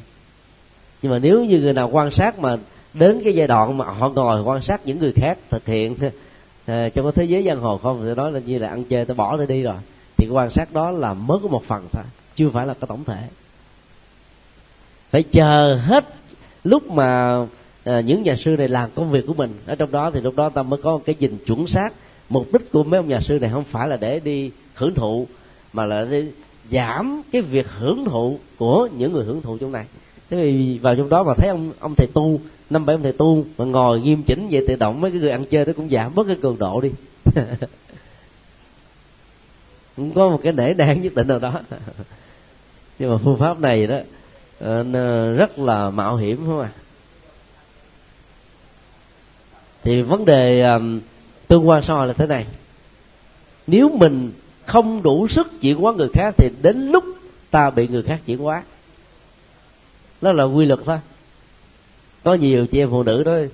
[1.03, 2.57] Nhưng mà nếu như người nào quan sát mà
[2.95, 5.97] đến cái giai đoạn mà họ ngồi quan sát những người khác thực hiện
[6.67, 9.05] à, trong cái thế giới giang hồ không thì nói là như là ăn chơi
[9.05, 9.77] tôi bỏ tôi đi rồi
[10.17, 12.05] thì quan sát đó là mới có một phần thôi
[12.37, 13.23] chưa phải là cái tổng thể.
[15.11, 16.05] Phải chờ hết
[16.65, 17.39] lúc mà
[17.89, 19.51] à, những nhà sư này làm công việc của mình.
[19.67, 21.93] Ở trong đó thì lúc đó ta mới có cái nhìn chuẩn xác.
[22.29, 25.27] Mục đích của mấy ông nhà sư này không phải là để đi hưởng thụ
[25.73, 26.27] mà là để
[26.71, 29.85] giảm cái việc hưởng thụ của những người hưởng thụ trong này.
[30.31, 33.13] Thế vì vào trong đó mà thấy ông ông thầy tu năm bảy ông thầy
[33.13, 35.91] tu mà ngồi nghiêm chỉnh vậy tự động mấy cái người ăn chơi nó cũng
[35.91, 36.91] giảm bớt cái cường độ đi.
[39.97, 41.61] Cũng có một cái nể nang nhất định nào đó.
[42.99, 43.99] Nhưng mà phương pháp này đó
[44.59, 44.85] ờ,
[45.35, 46.71] rất là mạo hiểm không à
[49.89, 50.79] thì vấn đề
[51.47, 52.47] tương quan so là thế này.
[53.67, 54.33] Nếu mình
[54.67, 57.05] không đủ sức chuyển hóa người khác thì đến lúc
[57.51, 58.63] ta bị người khác chuyển hóa.
[60.21, 60.99] Đó là quy luật thôi.
[62.25, 63.51] Có nhiều chị em phụ nữ đó uh,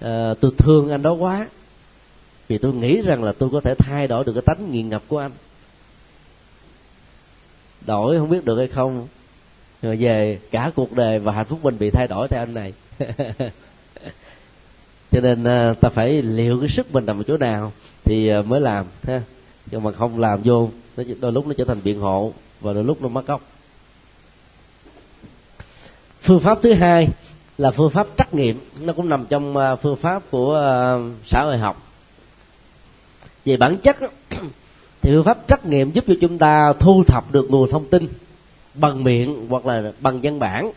[0.00, 1.48] ờ, tôi thương anh đó quá
[2.48, 5.02] vì tôi nghĩ rằng là tôi có thể thay đổi được cái tánh nghiền ngập
[5.08, 5.32] của anh.
[7.86, 9.06] Đổi không biết được hay không
[9.82, 12.72] rồi về cả cuộc đời và hạnh phúc mình bị thay đổi theo anh này.
[15.12, 17.72] cho nên à, ta phải liệu cái sức mình nằm ở chỗ nào
[18.04, 19.22] thì à, mới làm, ha.
[19.70, 22.84] Nhưng mà không làm vô, nó đôi lúc nó trở thành biện hộ và đôi
[22.84, 23.40] lúc nó mất gốc.
[26.22, 27.08] Phương pháp thứ hai
[27.58, 28.60] là phương pháp trắc nghiệm.
[28.80, 30.60] Nó cũng nằm trong à, phương pháp của
[31.24, 31.82] xã hội học.
[33.44, 33.96] Về bản chất
[35.02, 38.08] thì phương pháp trắc nghiệm giúp cho chúng ta thu thập được nguồn thông tin
[38.74, 40.72] bằng miệng hoặc là bằng văn bản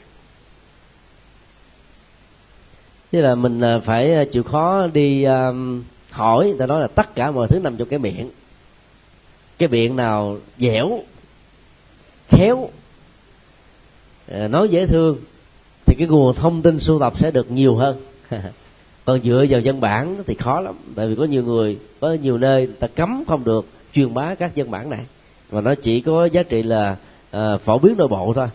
[3.12, 6.88] tức là mình à, phải à, chịu khó đi um, hỏi người ta nói là
[6.88, 8.30] tất cả mọi thứ nằm trong cái miệng.
[9.58, 11.00] Cái miệng nào dẻo
[12.28, 12.70] khéo
[14.50, 15.18] nói dễ thương
[15.86, 17.98] thì cái nguồn thông tin sưu tập sẽ được nhiều hơn.
[19.06, 22.38] Còn dựa vào dân bản thì khó lắm tại vì có nhiều người có nhiều
[22.38, 25.06] nơi ta cấm không được truyền bá các dân bản này.
[25.52, 26.96] Mà nó chỉ có giá trị là
[27.38, 28.48] uh, phổ biến nội bộ thôi.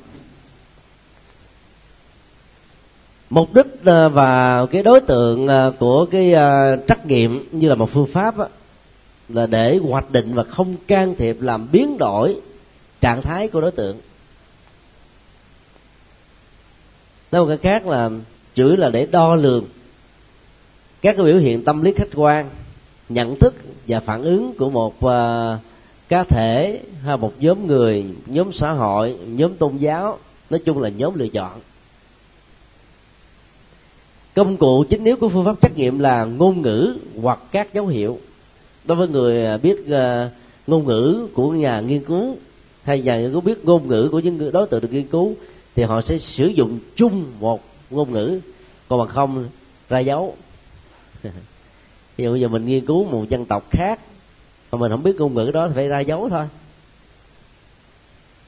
[3.31, 7.75] Mục đích ờ, và cái đối tượng ờ, của cái ờ, trắc nghiệm như là
[7.75, 8.49] một phương pháp đó,
[9.29, 12.37] là để hoạch định và không can thiệp làm biến đổi
[13.01, 13.97] trạng thái của đối tượng.
[17.33, 18.11] Nói một cái khác là
[18.55, 19.65] chữ là để đo lường.
[21.03, 22.51] Các cái biểu hiện tâm lý khách quan
[23.09, 23.55] nhận thức
[23.87, 25.61] và phản ứng của một uh,
[26.09, 30.19] cá thể hay một nhóm người nhóm xã hội nhóm tôn giáo
[30.51, 31.61] nói chung là nhóm lựa chọn
[34.35, 37.87] công cụ chính yếu của phương pháp trắc nghiệm là ngôn ngữ hoặc các dấu
[37.87, 38.19] hiệu.
[38.85, 40.33] Đối với người à, biết uh,
[40.67, 42.37] ngôn ngữ của nhà nghiên cứu
[42.83, 45.35] hay nhà nghiên cứu biết ngôn ngữ của những đối tượng được nghiên cứu
[45.75, 48.41] thì họ sẽ sử dụng chung một ngôn ngữ
[48.89, 49.49] còn bằng không
[49.89, 50.37] ra dấu.
[52.17, 54.01] Ví dụ bây giờ mình nghiên cứu một dân tộc khác
[54.73, 56.47] mà mình không biết ngôn ngữ đó thì phải ra dấu thôi.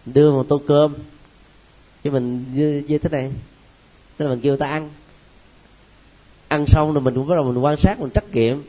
[0.07, 0.95] Đưa một tô cơm.
[2.05, 3.33] Chứ mình như, như thế này
[4.17, 4.91] tức là mình kêu ta ăn
[6.49, 8.63] ăn xong rồi mình cũng bắt đầu mình quan sát mình trắc nghiệm.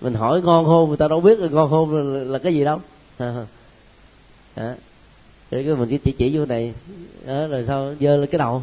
[0.00, 2.64] Mình hỏi ngon không người ta đâu biết là ngon không là, là cái gì
[2.64, 2.80] đâu.
[4.54, 4.74] À.
[5.50, 6.74] cái mình chỉ chỉ, vô này.
[7.26, 8.62] Đó, rồi sao dơ lên cái đầu.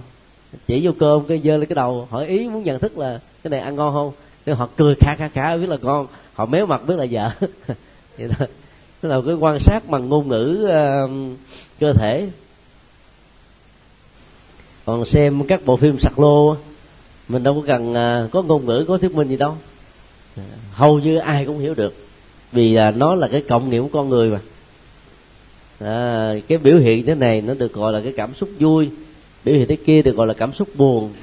[0.68, 3.50] Chỉ vô cơm cái dơ lên cái đầu hỏi ý muốn nhận thức là cái
[3.50, 4.12] này ăn ngon không.
[4.46, 6.08] Nếu họ cười khả khả khả biết là ngon.
[6.34, 7.48] Họ méo mặt biết là vợ
[8.18, 8.46] vậy đó.
[9.02, 11.38] Tức là cái quan sát bằng ngôn ngữ uh,
[11.80, 12.30] cơ thể.
[14.86, 16.56] Còn xem các bộ phim sặc lô
[17.28, 19.58] mình đâu có cần à, có ngôn ngữ có thuyết minh gì đâu.
[20.72, 21.96] Hầu như ai cũng hiểu được.
[22.52, 24.40] Vì à, nó là cái cộng nghiệp của con người mà.
[25.80, 28.90] À, cái biểu hiện thế này nó được gọi là cái cảm xúc vui.
[29.44, 31.14] Biểu hiện thế kia được gọi là cảm xúc buồn.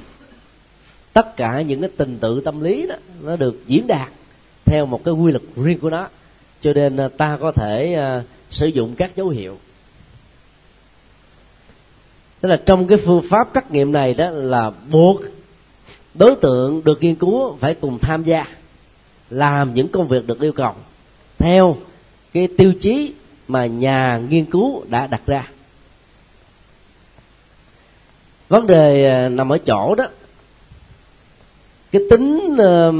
[1.13, 4.09] Tất cả những cái tình tự tâm lý đó nó được diễn đạt
[4.65, 6.07] theo một cái quy luật riêng của nó.
[6.61, 9.57] Cho nên à, ta có thể uh, sử dụng các dấu hiệu.
[12.41, 15.21] Tức là trong cái phương pháp trắc nghiệm này đó là buộc
[16.13, 18.45] đối tượng được nghiên cứu phải cùng tham gia
[19.29, 20.75] làm những công việc được yêu cầu
[21.37, 21.77] theo
[22.33, 23.13] cái tiêu chí
[23.47, 25.47] mà nhà nghiên cứu đã đặt ra.
[28.49, 30.05] Vấn đề à, nằm ở chỗ đó.
[31.91, 32.95] Cái tính uh,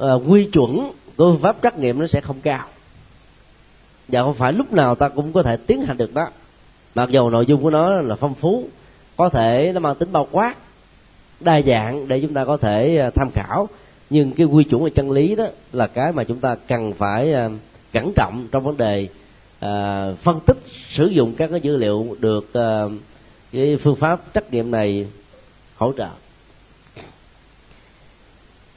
[0.00, 2.66] uh, quy chuẩn của phương pháp trắc nghiệm nó sẽ không cao.
[4.08, 6.28] Và không phải lúc nào ta cũng có thể tiến hành được đó.
[6.94, 8.68] Mặc dù nội dung của nó là phong phú
[9.16, 10.54] có thể nó mang tính bao quát
[11.40, 13.68] đa dạng để chúng ta có thể à, tham khảo.
[14.10, 17.32] Nhưng cái quy chuẩn và chân lý đó là cái mà chúng ta cần phải
[17.32, 17.48] à,
[17.92, 19.08] cẩn trọng trong vấn đề
[19.60, 20.56] à, phân tích
[20.88, 22.82] sử dụng các cái dữ liệu được à,
[23.52, 25.06] cái phương pháp trắc nghiệm này
[25.76, 26.08] hỗ trợ.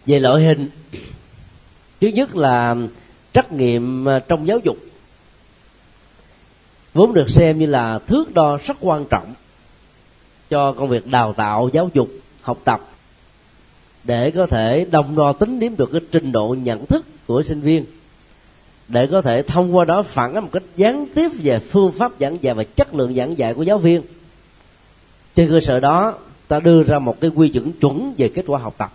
[0.06, 0.70] Về loại hình
[2.02, 2.76] thứ nhất là
[3.34, 4.78] trắc nghiệm à, trong giáo dục.
[6.94, 9.34] Vốn được xem như là thước đo rất quan trọng
[10.50, 12.10] cho công việc đào tạo giáo dục
[12.48, 12.82] học tập,
[14.04, 17.62] để có thể đồng đo tính điểm được cái trình độ nhận thức của sinh
[17.62, 17.86] viên,
[18.88, 22.12] để có thể thông qua đó phản ánh một cách gián tiếp về phương pháp
[22.20, 24.02] giảng dạy và chất lượng giảng dạy của giáo viên.
[25.36, 26.14] Trên cơ sở đó,
[26.48, 28.92] ta đưa ra một cái quy chuẩn chuẩn về kết quả học tập.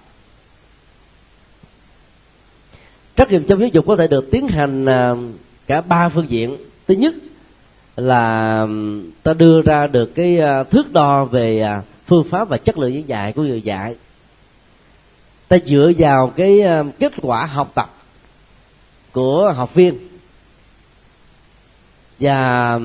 [3.16, 5.14] Trách nhiệm trong giáo dục có thể được tiến hành à,
[5.66, 6.56] cả ba phương diện.
[6.86, 7.14] Thứ nhất
[7.96, 8.66] là,
[9.22, 12.92] ta đưa ra được cái à, thước đo về à, phương pháp và chất lượng
[12.94, 13.96] giảng dạy của người dạy.
[15.48, 17.94] Ta dựa vào cái ờ, kết quả học tập
[19.12, 19.98] của học viên.
[22.18, 22.78] Và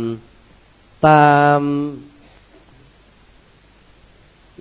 [0.99, 1.59] ta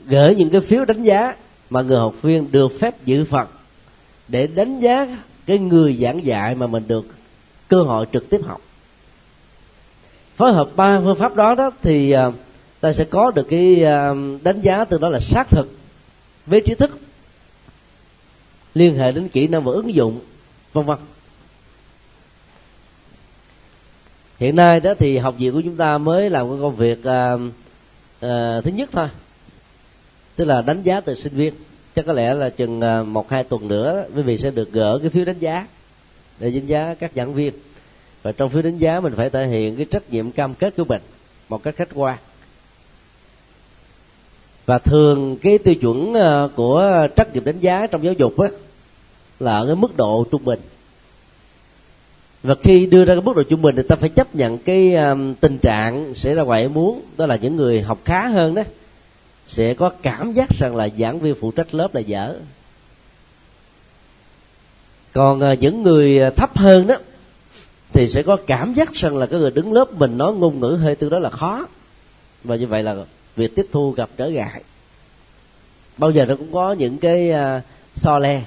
[0.06, 1.34] gửi những cái phiếu đánh giá
[1.70, 3.48] mà người học viên được phép dự phật
[4.28, 5.06] để đánh giá
[5.46, 7.06] cái người giảng dạy mà mình được
[7.68, 8.60] cơ hội trực tiếp học.
[10.36, 12.34] Phối hợp ba phương pháp đó đó thì uh,
[12.86, 15.68] ta sẽ có được cái ờ, đánh giá từ đó là xác thực
[16.46, 16.98] với trí thức
[18.74, 20.20] liên hệ đến kỹ năng và ứng dụng
[20.72, 20.98] vân vân.
[24.38, 27.40] Hiện nay đó thì học viện của chúng ta mới làm cái công việc uh,
[27.40, 29.08] uh, thứ nhất thôi
[30.36, 31.54] tức là đánh giá từ sinh viên.
[31.94, 32.80] Chắc có lẽ là chừng
[33.12, 35.66] một hai tuần nữa quý vị sẽ được gỡ cái phiếu đánh giá
[36.38, 37.52] để đánh giá các giảng viên.
[38.22, 40.84] Và trong phiếu đánh giá mình phải thể hiện cái trách nhiệm cam kết của
[40.84, 41.00] mình
[41.48, 42.18] một cách khách quan
[44.66, 48.48] và thường cái tiêu chuẩn ờ, của trắc nghiệm đánh giá trong giáo dục á
[49.40, 50.60] là ở cái mức độ trung bình.
[52.42, 54.94] Và khi đưa ra cái mức độ trung bình thì ta phải chấp nhận cái
[54.94, 58.62] um, tình trạng sẽ ra ngoài muốn đó là những người học khá hơn đó
[59.46, 62.34] sẽ có cảm giác rằng là giảng viên phụ trách lớp là dở.
[65.12, 66.96] Còn uh, những người ờ, thấp hơn đó
[67.92, 70.78] thì sẽ có cảm giác rằng là cái người đứng lớp mình nói ngôn ngữ
[70.82, 71.66] hơi tương đối là khó.
[72.44, 72.96] Và như vậy là
[73.36, 74.62] việc tiếp thu gặp trở ngại.
[75.98, 77.62] Bao giờ nó cũng có những cái uh,
[77.94, 78.42] so le.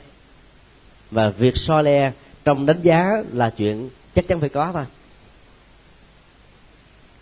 [1.11, 2.11] Và việc so le
[2.45, 4.85] trong đánh giá là chuyện chắc chắn phải có thôi.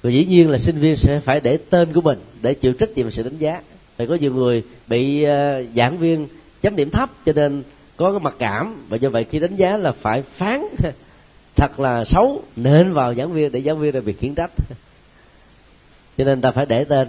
[0.02, 2.90] Và dĩ nhiên là sinh viên sẽ phải để tên của mình để chịu trách
[2.96, 3.62] nhiệm sự đánh giá.
[3.98, 5.30] Phải có nhiều người bị uh,
[5.76, 6.28] giảng viên
[6.62, 7.64] chấm điểm thấp cho nên
[7.98, 8.86] có cái mặc cảm.
[8.90, 10.64] Và do vậy khi đánh giá là phải phán
[11.56, 14.52] thật là xấu nên vào giảng viên để giảng viên là việc khiển trách.
[16.18, 17.08] Cho nên ta phải để tên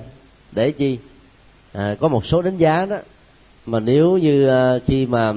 [0.52, 0.98] để chi?
[1.72, 2.96] À, có một số đánh giá đó.
[3.66, 5.32] Mà nếu như uh, khi mà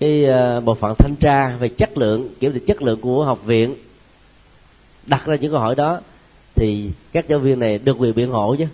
[0.00, 0.26] cái
[0.58, 3.74] uh, bộ phận thanh tra về chất lượng kiểm định chất lượng của học viện
[5.06, 6.00] đặt ra những câu hỏi đó
[6.54, 8.66] thì các giáo viên này được quyền biện hộ chứ.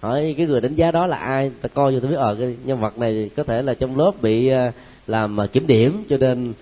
[0.00, 2.56] Hỏi cái người đánh giá đó là ai ta coi cho tôi biết ờ cái
[2.64, 4.74] nhân vật này có thể là trong lớp bị uh,
[5.06, 6.52] làm kiểm điểm cho nên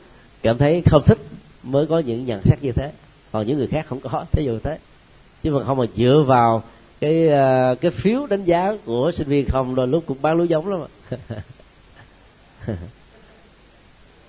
[0.42, 1.18] cảm thấy không thích
[1.62, 2.90] mới có những nhận xét như thế.
[3.32, 4.78] Còn những người khác không có thế dù thế.
[5.42, 6.62] Chứ mà không mà dựa vào
[7.02, 10.44] cái uh, cái phiếu đánh giá của sinh viên không đôi lúc cũng bán lúa
[10.44, 10.80] giống lắm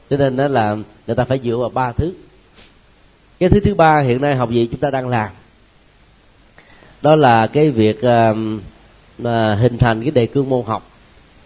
[0.09, 2.13] cho nên đó là người ta phải dựa vào ba thứ.
[3.39, 5.29] Cái thứ thứ ba hiện nay học gì chúng ta đang làm
[7.01, 8.37] đó là cái việc uh,
[9.59, 10.89] hình thành cái đề cương môn học.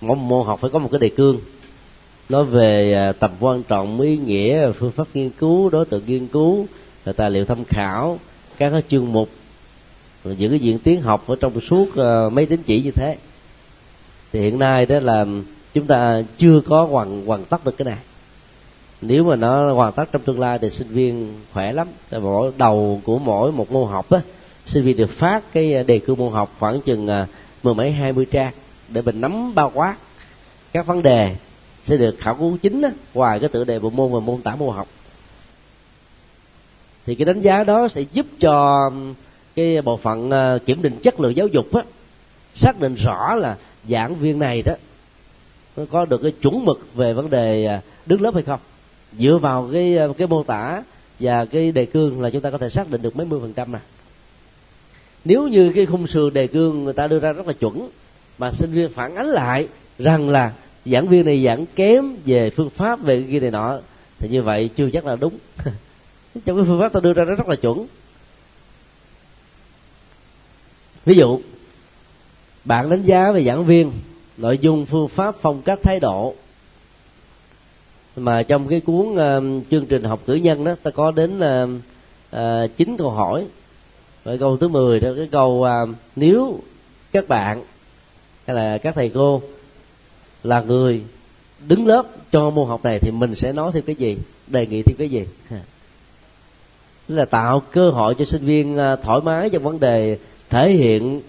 [0.02, 1.40] Mỗi môn học phải có một cái đề cương.
[2.30, 6.28] Nói về uh, tầm quan trọng ý nghĩa phương pháp nghiên cứu đối tượng nghiên
[6.28, 6.68] cứu
[7.16, 8.20] tài liệu tham khảo
[8.58, 9.30] các cái chương mục
[10.38, 13.18] những cái diễn tiến học ở trong suốt uh, mấy tín chỉ như thế.
[14.32, 15.26] Thì hiện nay đó là
[15.74, 17.98] chúng ta chưa có hoàn hoàn tất được cái này.
[19.02, 21.88] Nếu mà nó hoàn tất trong tương lai thì sinh viên khỏe lắm.
[22.12, 24.20] Mỗi đầu của mỗi một môn học á
[24.66, 27.26] sinh viên được phát cái ờ, đề cương môn học khoảng chừng ờ,
[27.64, 28.54] mười mấy hai mươi trang
[28.90, 29.96] để mình nắm bao quát.
[30.74, 31.36] Các vấn đề
[31.84, 34.56] sẽ được khảo cứu chính á, ngoài cái tự đề bộ môn và môn tả
[34.56, 34.88] môn học.
[37.06, 38.90] Thì cái đánh giá đó sẽ giúp cho
[39.58, 41.82] cái bộ phận ờ, kiểm định chất lượng giáo dục á,
[42.56, 43.58] xác định rõ là
[43.90, 44.74] giảng viên này đó,
[45.92, 48.60] có được cái chuẩn mực về vấn đề ờ, đứng lớp hay không.
[49.20, 50.84] Dựa vào cái ờ, cái mô tả
[51.20, 53.54] và cái đề cương là chúng ta có thể xác định được mấy mươi phần
[53.54, 53.80] trăm mà.
[55.26, 57.90] Nếu như cái khung sườn đề cương người ta đưa ra rất là chuẩn,
[58.38, 59.68] mà sinh viên phản ánh lại
[60.00, 60.52] rằng là
[60.86, 63.80] giảng viên này giảng kém về phương pháp về cái này nọ,
[64.20, 65.38] thì như vậy chưa chắc là đúng.
[66.46, 67.88] Trong cái phương pháp ta đưa ra nó rất là chuẩn
[71.08, 71.40] ví dụ
[72.66, 73.92] bạn đánh giá về giảng viên
[74.38, 76.34] nội dung phương pháp phong cách thái độ.
[78.16, 81.40] Mà trong cái cuốn uh, chương trình học cử nhân đó ta có đến
[82.78, 83.46] chín uh, uh, câu hỏi.
[84.26, 86.60] Rồi câu thứ 10 đó cái câu uh, nếu
[87.12, 87.64] các bạn
[88.48, 89.42] hay là các thầy cô
[90.44, 91.02] là người
[91.68, 94.82] đứng lớp cho môn học này thì mình sẽ nói thêm cái gì đề nghị
[94.82, 95.26] thêm cái gì?
[97.08, 100.18] Tức là tạo cơ hội cho sinh viên thoải mái trong vấn đề
[100.50, 101.22] thể hiện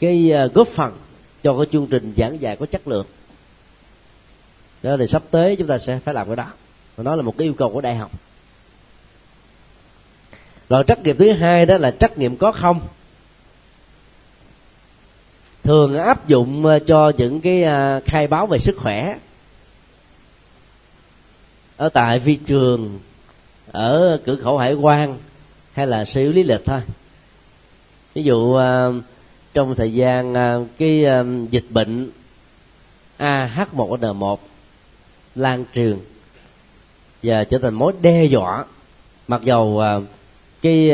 [0.00, 0.92] cái ờ, góp phần
[1.42, 3.06] cho cái chương trình giảng dạy có chất lượng.
[4.82, 6.46] Đó thì sắp tới chúng ta sẽ phải làm cái đó.
[6.96, 8.10] Và nó là một cái yêu cầu của đại học.
[10.68, 12.80] Rồi trắc nghiệm thứ hai đó là trắc nghiệm có không.
[15.62, 19.18] Thường áp dụng ờ, cho những cái ờ, khai báo về sức khỏe.
[21.76, 22.98] Ở tại vi trường,
[23.70, 25.18] ở cửa khẩu hải quan,
[25.72, 26.80] hay là sở lý lịch thôi
[28.16, 28.92] ví dụ ờ,
[29.54, 32.10] trong thời gian ờ, cái ờ, dịch bệnh
[33.18, 34.36] AH1N1
[35.34, 35.98] lan truyền
[37.22, 38.64] và trở thành mối đe dọa
[39.28, 39.82] mặc dầu
[40.62, 40.90] cái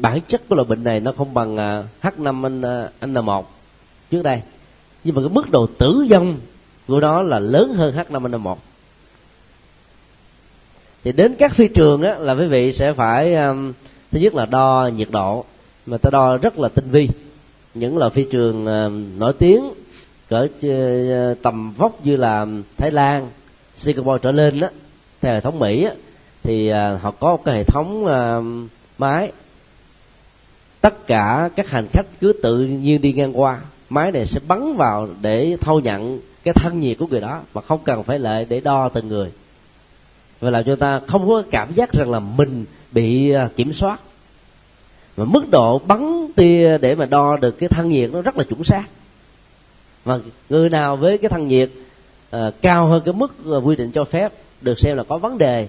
[0.00, 1.56] bản chất của loại bệnh này nó không bằng
[2.02, 3.42] H5N1
[4.10, 4.42] trước đây.
[5.04, 6.36] Nhưng mà cái mức độ tử vong
[6.88, 8.56] của nó là lớn hơn H5N1
[11.04, 13.34] thì đến các phi trường á, là quý vị sẽ phải
[14.12, 15.44] thứ nhất là đo nhiệt độ
[15.86, 17.08] mà ta đo rất là tinh vi.
[17.74, 19.64] Những loại phi trường ờ, nổi tiếng
[20.28, 23.30] cỡ ờ, tầm vóc như là Thái Lan
[23.76, 24.68] Singapore trở lên đó
[25.20, 25.92] theo hệ thống Mỹ á,
[26.42, 28.04] thì ờ, họ có một cái hệ thống
[28.98, 29.32] máy.
[30.80, 34.76] Tất cả các hành khách cứ tự nhiên đi ngang qua máy này sẽ bắn
[34.76, 38.44] vào để thâu nhận cái thân nhiệt của người đó mà không cần phải lại
[38.44, 39.30] để đo từng người.
[40.40, 44.00] Và làm cho ta không có cảm giác rằng là mình bị kiểm soát
[45.16, 48.44] mà mức độ bắn tia để mà đo được cái thân nhiệt nó rất là
[48.44, 48.84] chuẩn xác.
[50.04, 51.70] Và người nào với cái thân nhiệt
[52.36, 55.38] uh, cao hơn cái mức uh, quy định cho phép được xem là có vấn
[55.38, 55.68] đề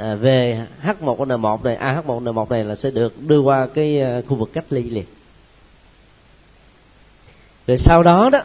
[0.00, 4.50] uh, về H1N1 này AH1N1 này là sẽ được đưa qua cái uh, khu vực
[4.52, 5.04] cách ly liền.
[7.66, 8.42] Rồi sau đó đó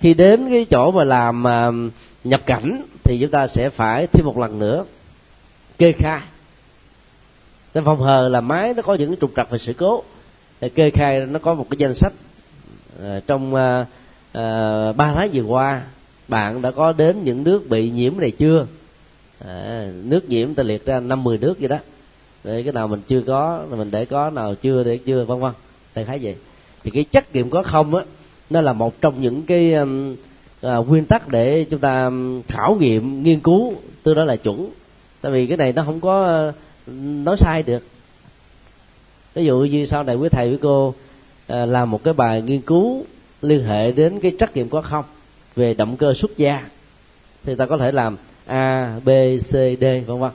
[0.00, 1.92] khi đến cái chỗ mà làm uh,
[2.24, 4.84] nhập cảnh thì chúng ta sẽ phải thêm một lần nữa
[5.78, 6.20] kê khai
[7.74, 10.02] nên phòng hờ là máy nó có những trục trặc về sự cố.
[10.60, 12.12] Để kê khai nó có một cái danh sách
[13.02, 13.86] à, trong à,
[14.32, 15.82] à, ba tháng vừa qua
[16.28, 18.66] bạn đã có đến những nước bị nhiễm này chưa?
[19.44, 21.78] À, nước nhiễm ta liệt ra năm mười nước vậy đó.
[22.44, 25.52] Để cái nào mình chưa có mình để có nào chưa để chưa vân vân.
[25.94, 26.36] Đại khái vậy.
[26.84, 28.04] Thì cái trách nhiệm có không á
[28.50, 30.16] nó là một trong những cái um,
[30.62, 32.10] à, nguyên tắc để chúng ta
[32.48, 34.70] khảo nghiệm nghiên cứu từ đó là chuẩn.
[35.20, 36.52] Tại vì cái này nó không có
[36.98, 37.82] nói sai được.
[39.34, 40.94] Ví dụ như sau này quý thầy với cô
[41.46, 43.04] à, làm một cái bài nghiên cứu
[43.42, 45.04] liên hệ đến cái trách nhiệm có không
[45.56, 46.68] về động cơ xuất gia
[47.44, 48.16] thì ta có thể làm
[48.46, 50.30] a b c d vân vân.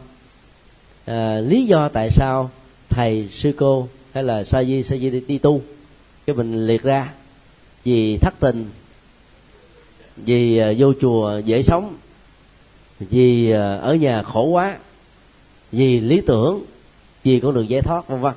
[1.05, 2.49] À, lý do tại sao
[2.89, 5.61] thầy sư cô hay là sa di sa di đi tu
[6.25, 7.13] cái mình liệt ra
[7.83, 8.69] vì thất tình
[10.17, 11.95] vì uh, vô chùa dễ sống
[12.99, 14.77] vì uh, ở nhà khổ quá
[15.75, 16.63] vì lý tưởng
[17.23, 18.33] vì con đường giải thoát vân vân.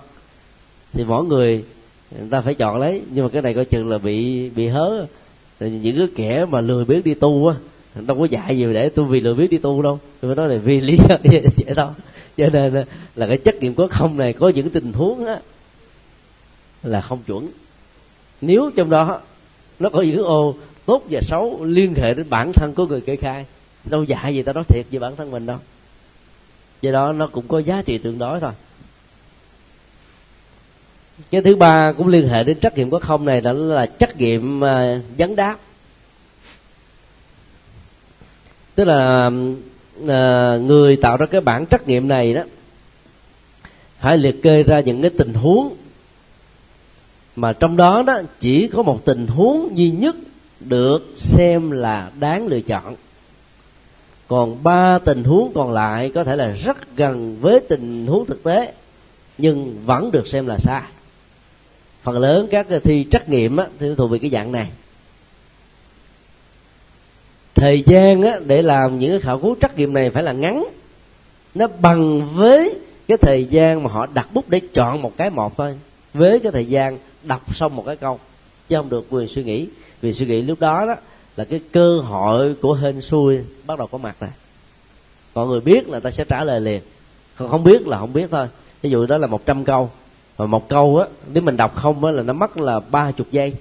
[0.93, 1.65] Thì mỗi người
[2.11, 3.03] người ta phải chọn lấy.
[3.11, 5.07] Nhưng mà cái này coi chừng là bị bị hớ.
[5.61, 7.55] Những cái kẻ mà lười biếng đi tu á
[8.07, 9.99] đâu có dạy gì để tôi vì lười biếng đi tu đâu.
[10.21, 11.95] Tôi nói là vì lý do vậy đó,
[12.37, 12.85] cho nên
[13.15, 15.41] là cái trách nhiệm có không này có những tình huống á
[16.83, 17.49] là không chuẩn.
[18.41, 19.21] Nếu trong đó
[19.79, 20.55] nó có những ô
[20.87, 23.47] tốt và xấu liên hệ đến bản thân của người kê khai
[23.85, 25.59] đâu dạy gì ta nói thiệt về bản thân mình đâu
[26.83, 28.53] do đó nó cũng có giá trị tương đối thôi.
[31.31, 34.17] Cái thứ ba cũng liên hệ đến trách nhiệm có không này, đó là trách
[34.17, 35.57] nhiệm à, vấn đáp.
[38.75, 39.31] Tức là
[40.09, 42.43] à, người tạo ra cái bản trách nhiệm này đó
[43.99, 45.77] hãy liệt kê ra những cái tình huống
[47.37, 50.17] mà trong đó đó chỉ có một tình huống duy nhất
[50.61, 52.95] được xem là đáng lựa chọn
[54.29, 58.43] còn ba tình huống còn lại có thể là rất gần với tình huống thực
[58.43, 58.73] tế
[59.39, 60.83] nhưng vẫn được xem là xa.
[62.03, 64.69] Phần lớn các thi trắc nghiệm á, thì thuộc về cái dạng này.
[67.55, 70.65] Thời gian á, để làm những cái khảo cứu trắc nghiệm này phải là ngắn.
[71.55, 72.75] Nó bằng với
[73.09, 75.79] cái thời gian mà họ đặt bút để chọn một cái một thôi.
[76.15, 78.19] Với cái thời gian đọc xong một cái câu
[78.69, 79.69] chứ không được quyền suy nghĩ.
[80.01, 80.95] Vì suy nghĩ lúc đó đó
[81.39, 84.31] là cái cơ hội của hên xui bắt đầu có mặt rồi.
[85.35, 86.83] Mọi người biết là ta sẽ trả lời liền.
[87.37, 88.49] Còn không biết là không biết thôi.
[88.83, 89.91] Ví dụ đó là một trăm câu.
[90.37, 93.27] Và một câu á, nếu mình đọc không á là nó mất là ba chục
[93.31, 93.53] giây.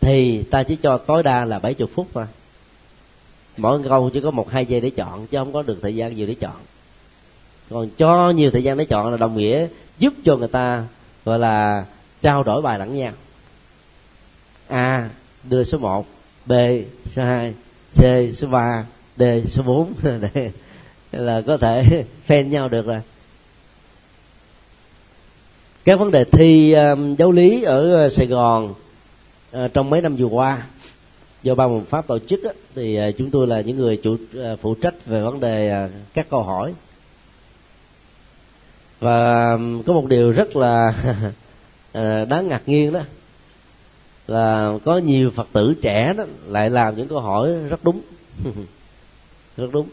[0.00, 2.26] Thì ta chỉ cho tối đa là bảy chục phút thôi.
[3.56, 6.16] Mỗi câu chỉ có một, hai giây để chọn, chứ không có được thời gian
[6.16, 6.56] nhiều để chọn.
[7.70, 9.66] Còn cho nhiều thời gian để chọn là đồng nghĩa
[9.98, 10.84] giúp cho người ta,
[11.24, 11.84] gọi là
[12.22, 13.12] trao đổi bài lẫn nhau.
[14.68, 15.10] A,
[15.44, 16.06] đưa số 1
[16.48, 16.52] b
[17.14, 17.54] số 2
[17.94, 18.02] c
[18.36, 18.86] số 3
[19.16, 19.92] d số 4
[20.34, 20.50] để
[21.12, 23.00] là có thể phen nhau được rồi.
[25.84, 28.74] Các vấn đề thi um, giáo lý ở uh, Sài Gòn
[29.56, 30.62] uh, trong mấy năm vừa qua
[31.42, 34.14] do ban môn pháp tổ chức á, thì uh, chúng tôi là những người chủ
[34.14, 36.74] uh, phụ trách về vấn đề uh, các câu hỏi.
[39.00, 40.94] Và um, có một điều rất là
[41.98, 43.00] uh, đáng ngạc nhiên đó
[44.28, 48.00] là có nhiều phật tử trẻ đó lại làm những câu hỏi rất đúng.
[49.56, 49.88] Rất đúng.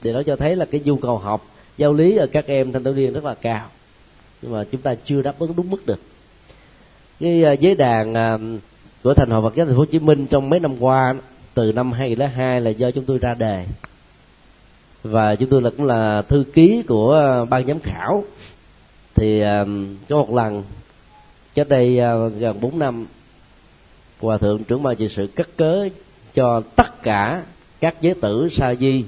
[0.00, 2.84] Thì nó cho thấy là cái nhu cầu học, giáo lý ở các em thanh
[2.84, 3.66] thiếu niên rất là cao.
[4.42, 6.00] Nhưng mà chúng ta chưa đáp ứng đúng mức được.
[7.20, 8.38] Cái à, giới đàn à,
[9.02, 11.14] của thành hội Phật giáo Thành phố Hồ Chí Minh trong mấy năm qua
[11.54, 13.66] từ năm 2002 là do chúng tôi ra đề.
[15.02, 18.24] Và chúng tôi là cũng là thư ký của ban giám khảo.
[19.14, 19.64] Thì à,
[20.08, 20.62] có một lần,
[21.54, 21.96] cách đây
[22.38, 23.06] gần 4 năm
[24.22, 25.88] hòa thượng trưởng ban trị sự cắt cớ
[26.34, 27.42] cho tất cả
[27.80, 29.04] các giới tử sa di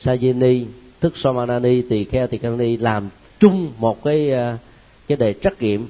[0.00, 0.64] sa di ni,
[1.00, 3.08] thức somanani tỳ kheo tỳ kheo ni làm
[3.40, 4.58] chung một cái à,
[5.08, 5.88] cái đề trắc nghiệm.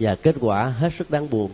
[0.00, 1.50] Và kết quả hết sức đáng buồn.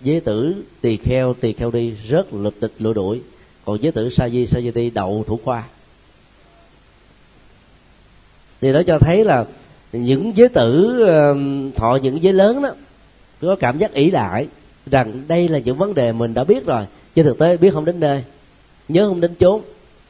[0.00, 3.20] Giới tử tỳ kheo tỳ kheo đi rất lực địch lụa đuổi.
[3.64, 5.64] Còn giới tử sa di sa di đi đậu thủ khoa.
[8.60, 9.44] Thì đó cho thấy là
[9.92, 10.98] những giới tử
[11.76, 12.70] thọ những giới lớn đó,
[13.40, 14.48] có cảm giác ỷ lại
[14.90, 16.82] rằng đây là những vấn đề mình đã biết rồi
[17.14, 18.24] trên thực tế biết không đến nơi
[18.88, 19.62] nhớ không đến chốn.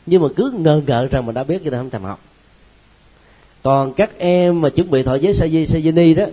[0.06, 2.20] Nhưng mà cứ ngờ ngợ rằng mình đã biết cho nên không thèm học.
[3.62, 6.24] Còn các em mà chuẩn bị thọ giới sa di sa di ni đó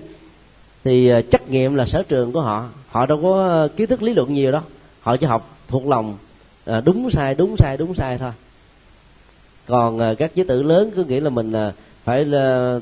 [0.84, 2.70] thì à, trách nhiệm là sở trường của họ.
[2.90, 4.64] Họ đâu có à, kiến thức lý luận nhiều đó,
[5.02, 6.18] họ chỉ học thuộc lòng
[6.66, 8.32] à, đúng sai đúng sai đúng sai thôi.
[9.66, 11.54] Còn các giới tử lớn cứ nghĩ là mình
[12.04, 12.26] phải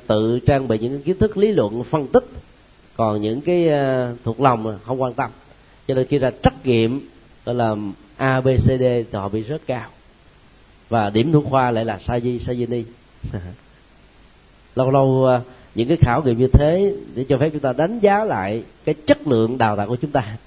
[0.08, 2.26] tự trang bị những kiến thức lý luận phân tích.
[2.98, 3.70] Còn những cái
[4.24, 5.32] thuộc lòng không quan tâm
[5.88, 7.10] cho nên khi ra trắc nghiệm
[7.46, 7.76] gọi là
[8.18, 9.90] a b c d thì họ bị rất cao.
[10.90, 12.84] Và điểm thủ khoa lại là sa di sa di ni
[14.76, 15.42] lâu lâu à,
[15.76, 18.96] những cái khảo nghiệm như thế để cho phép chúng ta đánh giá lại cái
[19.08, 20.38] chất lượng đào tạo của chúng ta.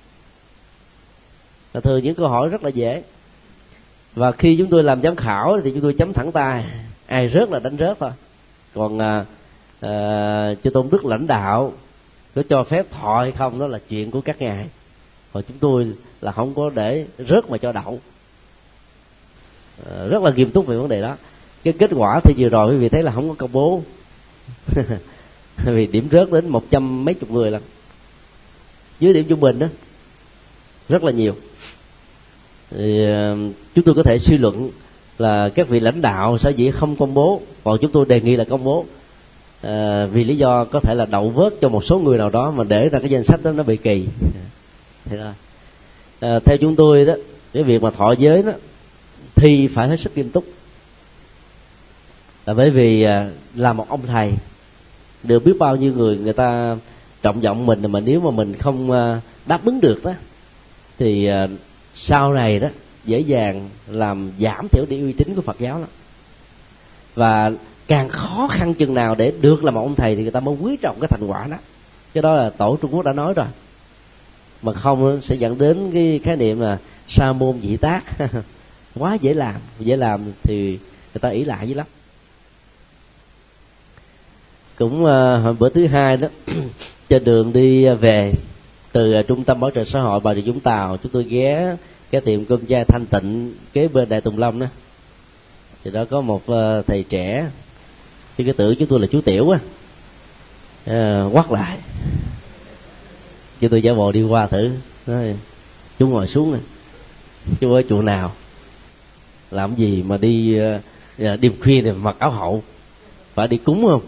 [1.72, 3.03] Là thường những câu hỏi rất là dễ.
[4.14, 6.64] Và khi chúng tôi làm giám khảo thì chúng tôi chấm thẳng tay.
[7.07, 8.11] Ai rớt là đánh rớt thôi.
[8.74, 9.24] Còn à,
[9.80, 11.72] à, chư tôn đức lãnh đạo
[12.34, 14.66] có cho phép thọ hay không đó là chuyện của các ngài
[15.39, 18.01] còn chúng tôi là không có để rớt mà cho đậu.
[19.84, 21.16] Ờ, rất là nghiêm túc về vấn đề đó.
[21.64, 23.82] Cái kết quả thì vừa rồi quý vị thấy là không có công bố.
[25.64, 27.62] Vì điểm rớt đến một trăm mấy chục người lần
[29.01, 29.66] dưới điểm trung bình đó
[30.89, 31.34] rất là nhiều.
[32.70, 33.36] Thì, ờ,
[33.74, 34.70] chúng tôi có thể suy luận
[35.18, 37.43] là các vị lãnh đạo sở dĩ không công bố.
[37.64, 38.86] Còn chúng tôi đề nghị là công bố.
[39.62, 42.51] À, vì lý do có thể là đậu vớt cho một số người nào đó
[42.51, 44.07] mà để ra cái danh sách đó nó bị kỳ
[45.11, 45.33] thì rồi
[46.21, 47.15] à, theo chúng tôi đó
[47.53, 48.53] cái việc mà thọ giới đó
[49.35, 50.45] thì phải hết sức nghiêm túc.
[52.47, 54.33] Là bởi vì à, là một ông thầy
[55.23, 56.77] được biết bao nhiêu người người ta
[57.23, 60.13] trọng vọng mình mà nếu mà mình không à, đáp ứng được đó
[60.99, 61.49] thì à,
[61.97, 62.69] sau này đó
[63.05, 65.89] dễ dàng làm giảm thiểu đi uy tín của Phật giáo lắm.
[67.15, 67.53] Và
[67.87, 70.57] càng khó khăn chừng nào để được làm một ông thầy thì người ta mới
[70.61, 71.57] quý trọng cái thành quả đó.
[72.15, 73.47] Cái đó là tổ Trung Quốc đã nói rồi
[74.63, 76.79] mà không sẽ dẫn đến cái khái niệm là
[77.09, 78.03] sa môn dị tác.
[78.95, 80.71] Quá dễ làm dễ làm thì
[81.15, 81.87] người ta ý lại dữ lắm.
[84.79, 86.29] Cũng uh, bữa thứ hai đó
[87.09, 88.35] trên đường đi về
[88.93, 91.77] từ ờ, trung tâm bảo trợ xã hội bà rịa vũng tàu chúng tôi ghé
[92.11, 94.67] cái tiệm cơm gia thanh tịnh kế bên đại tùng lâm đó.
[95.85, 97.47] Thì đó có một ờ, thầy trẻ
[98.39, 99.59] chứ cái tưởng chúng tôi là chú tiểu á
[101.33, 101.79] quát lại
[103.61, 104.71] chứ tôi giả bộ đi qua thử.
[105.07, 105.37] Nói
[105.99, 106.61] chú ngồi xuống này
[107.61, 108.33] chú ở chùa nào?
[109.51, 112.63] Làm gì mà đi uh, đêm khuya này mặc áo hậu?
[113.35, 114.03] Phải đi cúng không?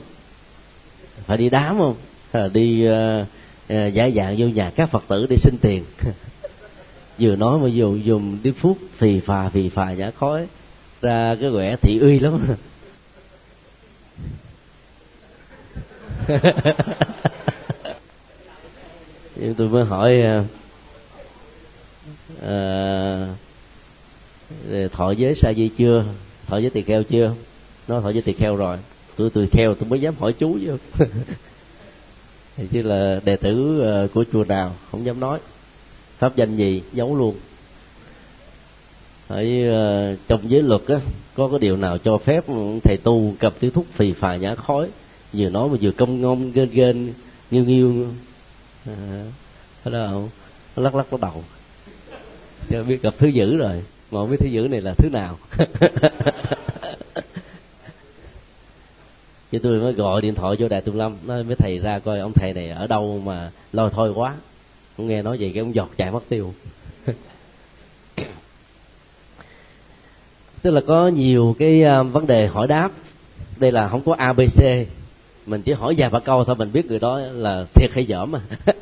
[1.26, 1.94] Phải đi đám không?
[2.32, 5.84] Hay là đi uh, giải dạng vô nhà các phật tử để xin tiền?
[7.18, 10.46] Vừa nói mà dùng dùng điếu phút phì phà phì phà nhả khói.
[11.02, 12.40] Ra cái quẻ thị uy lắm
[19.40, 20.44] nhưng tôi mới hỏi à,
[24.84, 26.04] uh, thọ giới sa di chưa?
[26.46, 27.34] Thọ giới tỳ kheo chưa?
[27.88, 28.78] Nó thọ giới tỳ kheo rồi.
[29.16, 30.76] Tôi tỳ kheo tôi mới dám hỏi chú chứ.
[32.72, 35.38] Chứ là đệ tử à, của chùa nào không dám nói.
[36.18, 36.82] Pháp danh gì?
[36.92, 37.34] Giấu luôn.
[39.28, 40.96] Ở uh, à, trong giới luật á
[41.34, 42.44] có cái điều nào cho phép
[42.84, 44.88] thầy tu cầm tiêu thuốc phì phà nhã khói?
[45.32, 47.12] Vừa nói mà vừa công ngông gên gên
[47.50, 48.06] nghiêu nghiêu
[48.86, 49.24] à,
[49.84, 50.28] đó không?
[50.76, 51.44] Lắc lắc cái đầu.
[52.70, 53.82] Cho biết gặp thứ dữ rồi.
[54.10, 55.38] Mà không biết thứ dữ này là thứ nào.
[59.52, 61.16] Chứ tôi mới gọi điện thoại cho đại tùng lâm.
[61.26, 64.34] Nói mấy thầy ra coi ông thầy này ở đâu mà lôi thôi quá.
[64.96, 66.54] Không nghe nói gì cái ông giọt chạy mất tiêu.
[70.62, 72.90] Tức là có nhiều cái à, vấn đề hỏi đáp.
[73.56, 74.64] Đây là không có abc
[75.50, 78.32] mình chỉ hỏi vài ba câu thôi mình biết người đó là thiệt hay dởm
[78.32, 78.40] mà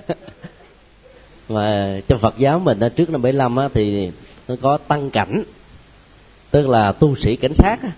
[1.49, 4.11] mà trong Phật giáo mình trước năm 75 á, thì
[4.49, 5.45] nó có tăng cảnh
[6.51, 7.91] tức là tu sĩ cảnh sát á,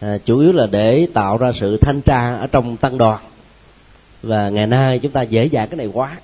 [0.00, 3.20] à, chủ yếu là để tạo ra sự thanh tra ở trong tăng đoàn.
[4.22, 6.16] Và ngày nay chúng ta dễ dàng cái này quá.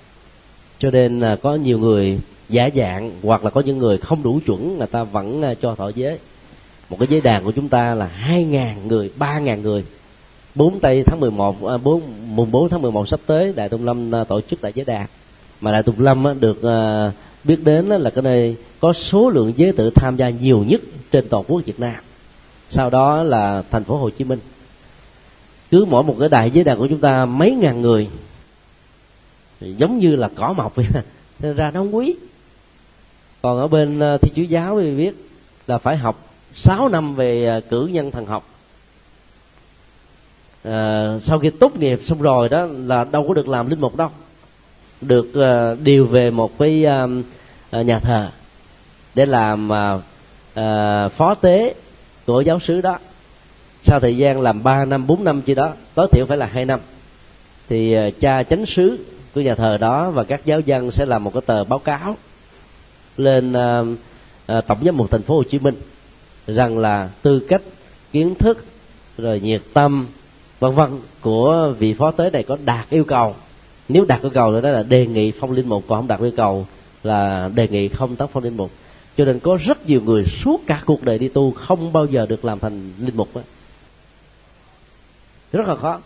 [0.78, 2.18] Cho nên là có nhiều người
[2.48, 5.74] giả dạng hoặc là có những người không đủ chuẩn người ta vẫn à, cho
[5.74, 6.18] thọ giới.
[6.90, 9.85] Một cái giới đàn của chúng ta là hai ngàn người ba ngàn người
[10.55, 12.02] bốn tây tháng 11 à, bốn
[12.36, 15.06] mùng bốn tháng 11 sắp tới đại tùng lâm à, tổ chức tại giới đàn.
[15.60, 17.12] Mà đại tùng lâm à, được à,
[17.44, 20.81] biết đến là cái nơi có số lượng giới tử tham gia nhiều nhất
[21.12, 21.94] trên toàn quốc việt nam.
[22.70, 24.39] Sau đó là thành phố hồ chí minh.
[25.70, 28.09] Cứ mỗi một cái đại giới đàn của chúng ta mấy ngàn người
[29.60, 30.86] giống như là cỏ mọc vậy
[31.40, 32.16] nên ra nó không quý.
[33.43, 35.14] Còn ở bên thi chúa giáo thì biết
[35.66, 38.49] là phải học 6 năm về cử nhân thần học
[40.62, 43.97] à, sau khi tốt nghiệp xong rồi đó là đâu có được làm linh mục
[43.97, 44.09] đâu.
[45.01, 46.87] Được à, điều về một cái
[47.70, 48.28] à, nhà thờ
[49.15, 49.99] để làm à,
[50.55, 51.74] à, phó tế
[52.27, 52.99] của giáo sứ đó.
[53.85, 56.65] Sau thời gian làm 3 năm 4 năm chi đó tối thiểu phải là hai
[56.65, 56.81] năm.
[57.69, 58.99] Thì à, cha chánh sứ
[59.35, 62.16] của nhà thờ đó và các giáo dân sẽ làm một cái tờ báo cáo
[63.16, 63.82] lên à,
[64.47, 65.74] à, tổng giám mục thành phố Hồ Chí Minh
[66.47, 67.62] rằng là tư cách
[68.12, 68.65] kiến thức
[69.19, 70.07] rồi nhiệt tâm
[70.61, 73.35] vân vân, của vị phó tế này có đạt yêu cầu.
[73.89, 76.32] Nếu đạt yêu cầu đó là đề nghị phong linh mục, còn không đạt yêu
[76.37, 76.66] cầu
[77.03, 78.70] là đề nghị không tác phong linh mục.
[79.16, 82.27] Cho nên có rất nhiều người suốt cả cuộc đời đi tu không bao giờ
[82.27, 83.41] được làm thành linh mục đó.
[85.53, 86.01] rất là khó.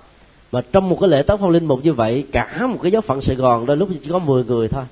[0.52, 3.02] Mà trong một cái lễ tác phong linh mục như vậy, cả một cái giáo
[3.02, 4.84] phận sài gòn đôi lúc chỉ có 10 người thôi.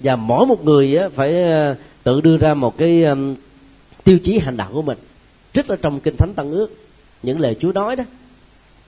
[0.00, 3.04] Và mỗi một người phải ờ, tự đưa ra một cái
[4.04, 4.98] tiêu chí hành đạo của mình.
[5.52, 6.87] Trích ở trong kinh thánh tăng ước
[7.22, 8.04] những lời chúa nói đó.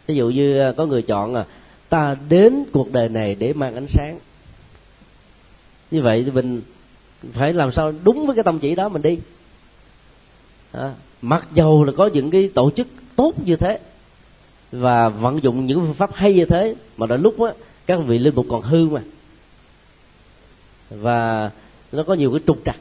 [0.06, 1.44] Ví dụ như à, có người chọn là
[1.88, 4.18] ta đến cuộc đời này để mang ánh sáng.
[5.90, 6.62] Như vậy thì mình
[7.32, 9.18] phải làm sao đúng với cái tâm chỉ đó mình đi.
[10.72, 12.86] À, mặc dầu là có những cái tổ chức
[13.16, 13.78] tốt như thế
[14.72, 17.52] và vận dụng những phương pháp hay như thế mà đôi lúc á
[17.86, 19.00] các vị linh mục còn hư mà.
[20.90, 21.50] Và
[21.92, 22.76] nó có nhiều cái trục trặc.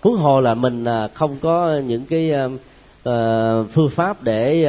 [0.00, 2.48] Huống hồ là mình à, không có những cái à,
[3.08, 4.68] uh, phương pháp để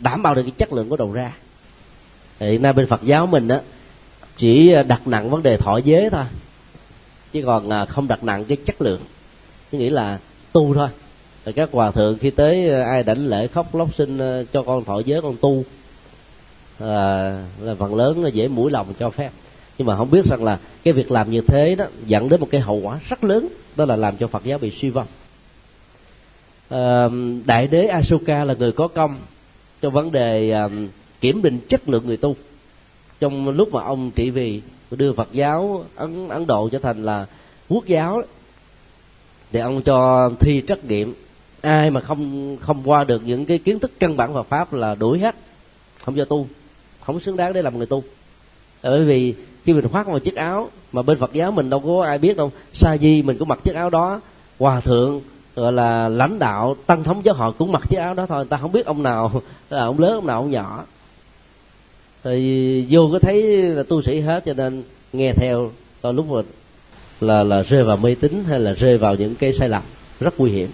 [0.00, 1.32] đảm bảo được cái chất lượng của đầu ra.
[2.40, 3.60] Hiện nay bên phật giáo mình á
[4.36, 6.24] chỉ đặt nặng vấn đề thọ giới thôi.
[7.32, 9.00] Chứ còn à, không đặt nặng cái chất lượng.
[9.70, 10.18] Cứ nghĩ là
[10.52, 10.88] tu thôi.
[11.44, 14.62] Rồi các hòa thượng khi tới ờ, ai đảnh lễ khóc lóc xin ờ, cho
[14.62, 15.64] con thọ giới con tu
[16.78, 16.88] à,
[17.60, 19.30] là phần lớn là dễ mũi lòng cho phép.
[19.78, 22.48] Nhưng mà không biết rằng là cái việc làm như thế đó dẫn đến một
[22.50, 25.06] cái hậu quả rất lớn đó là làm cho phật giáo bị suy vong
[27.46, 29.16] đại đế Asoka là người có công
[29.80, 30.54] trong vấn đề
[31.20, 32.36] kiểm định chất lượng người tu.
[33.20, 37.26] Trong lúc mà ông trị vì đưa Phật giáo Ấn Ấn Độ trở thành là
[37.68, 38.22] quốc giáo
[39.52, 41.14] thì ông cho thi trắc nghiệm.
[41.60, 44.94] Ai mà không không qua được những cái kiến thức căn bản Phật pháp là
[44.94, 45.34] đuổi hết,
[46.04, 46.46] không cho tu,
[47.00, 48.02] không xứng đáng để làm người tu.
[48.82, 49.34] Bởi vì
[49.64, 52.36] khi mình khoác một chiếc áo mà bên Phật giáo mình đâu có ai biết
[52.36, 54.20] đâu, sa di mình cũng mặc chiếc áo đó,
[54.58, 55.20] hòa thượng
[55.56, 58.46] gọi là lãnh đạo tăng thống giáo hội cũng mặc chiếc áo đó thôi.
[58.50, 60.84] Ta không biết ông nào là ông lớn ông nào ông nhỏ.
[62.24, 64.82] Thì vô có thấy là tu sĩ hết cho nên
[65.12, 65.70] nghe theo
[66.02, 66.42] đôi lúc mà
[67.20, 69.82] là là rơi vào mê tín hay là rơi vào những cái sai lầm
[70.20, 70.70] rất nguy hiểm.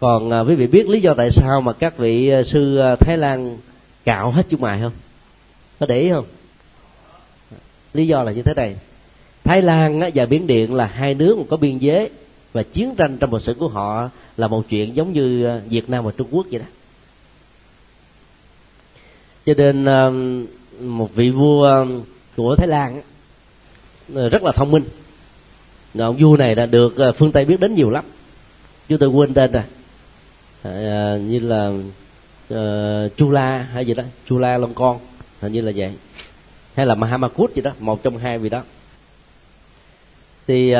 [0.00, 2.96] Còn à, quý vị biết lý do tại sao mà các vị à, sư à,
[2.96, 3.58] thái lan
[4.04, 4.92] cạo hết chung mày không?
[5.80, 6.24] Có để ý không?
[7.94, 8.76] Lý do là như thế này.
[9.44, 12.10] Thái lan và biển điện là hai nước có biên giới
[12.52, 15.90] và chiến tranh trong lịch sử của họ là một chuyện giống như ờ, việt
[15.90, 16.66] nam và trung quốc vậy đó.
[19.46, 20.12] Cho nên ờ,
[20.80, 21.86] một vị vua ờ,
[22.36, 23.02] của thái lan
[24.08, 24.84] rất là thông minh.
[25.98, 28.04] Ông vua này đã được phương tây biết đến nhiều lắm.
[28.88, 29.62] Chúng tôi quên tên rồi.
[30.62, 31.68] À, như là
[32.54, 34.98] uh, chula hay gì đó chula long con
[35.40, 35.92] hình như là vậy.
[36.74, 38.62] Hay là mahamakut gì đó một trong hai vị đó.
[40.46, 40.78] Thì uh,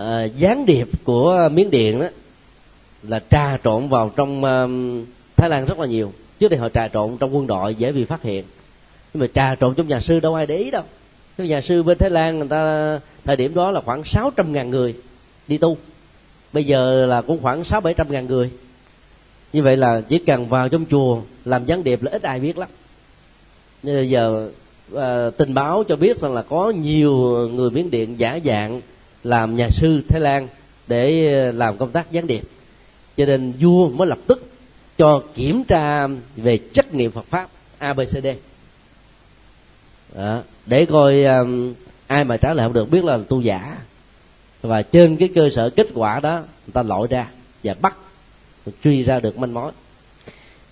[0.00, 2.06] uh, gián điệp của miến điện đó
[3.02, 5.06] là trà trộn vào trong uh,
[5.36, 6.12] thái lan rất là nhiều.
[6.38, 8.44] Trước đây họ trà trộn trong quân đội dễ bị phát hiện.
[9.14, 10.82] Nhưng mà trà trộn trong nhà sư đâu ai để ý đâu.
[11.38, 14.52] Cái nhà sư bên thái lan người ta thời điểm đó là khoảng sáu trăm
[14.52, 14.94] ngàn người
[15.48, 15.76] đi tu.
[16.52, 18.50] Bây giờ là cũng khoảng sáu bảy trăm ngàn người.
[19.52, 22.58] Như vậy là chỉ cần vào trong chùa làm gián điệp là ít ai biết
[22.58, 22.68] lắm.
[23.82, 24.50] Bây giờ
[24.96, 27.12] à, tình báo cho biết rằng là có nhiều
[27.52, 28.80] người miến điện giả dạng
[29.26, 30.48] làm nhà sư thái lan
[30.86, 32.42] để ờ, làm công tác gián điệp.
[33.16, 34.50] Cho nên vua mới lập tức
[34.98, 37.48] cho kiểm tra về trách nhiệm Phật pháp
[37.78, 38.26] ABCD
[40.14, 41.74] đó, để coi um,
[42.06, 43.76] ai mà trả lời không được biết là tu giả.
[44.62, 47.28] Và trên cái cơ sở kết quả đó người ta lội ra
[47.64, 47.96] và bắt
[48.84, 49.72] truy ra được manh mối.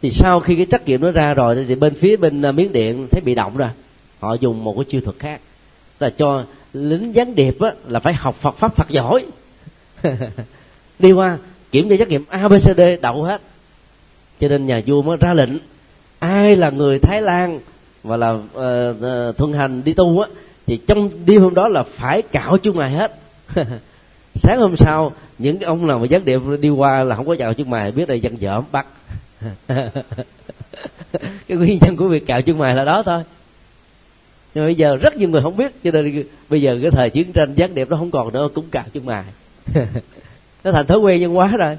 [0.02, 2.72] Thì sau khi cái trách nhiệm nó ra rồi thì bên phía bên miếng miến
[2.72, 3.68] điện thấy bị động rồi.
[4.20, 5.40] Họ dùng một cái chiêu thuật khác
[6.00, 6.44] là cho
[6.74, 9.24] lính gián điệp á, là phải học Phật pháp thật giỏi.
[10.98, 11.38] Đi qua
[11.72, 13.40] kiểm tra trách nhiệm ABCD đậu hết.
[14.40, 15.50] Cho nên nhà vua mới ra lệnh
[16.18, 17.60] ai là người thái lan
[18.02, 20.28] và là uh, thuận hành đi tu á
[20.66, 23.14] thì trong đêm hôm đó là phải cạo chung mày hết.
[24.34, 27.36] Sáng hôm sau những cái ông nào mà gián điệp đi qua là không có
[27.38, 28.86] cạo chung mày biết đây dân dởm bắt.
[31.48, 33.22] Cái nguyên nhân của việc cạo chung mày là đó thôi
[34.54, 37.10] nhưng mà bây giờ rất nhiều người không biết cho nên bây giờ cái thời
[37.10, 39.24] chiến tranh gián điệp nó không còn nữa cũng cạo chân mày
[40.64, 41.76] nó thành thói quen nhân hóa rồi.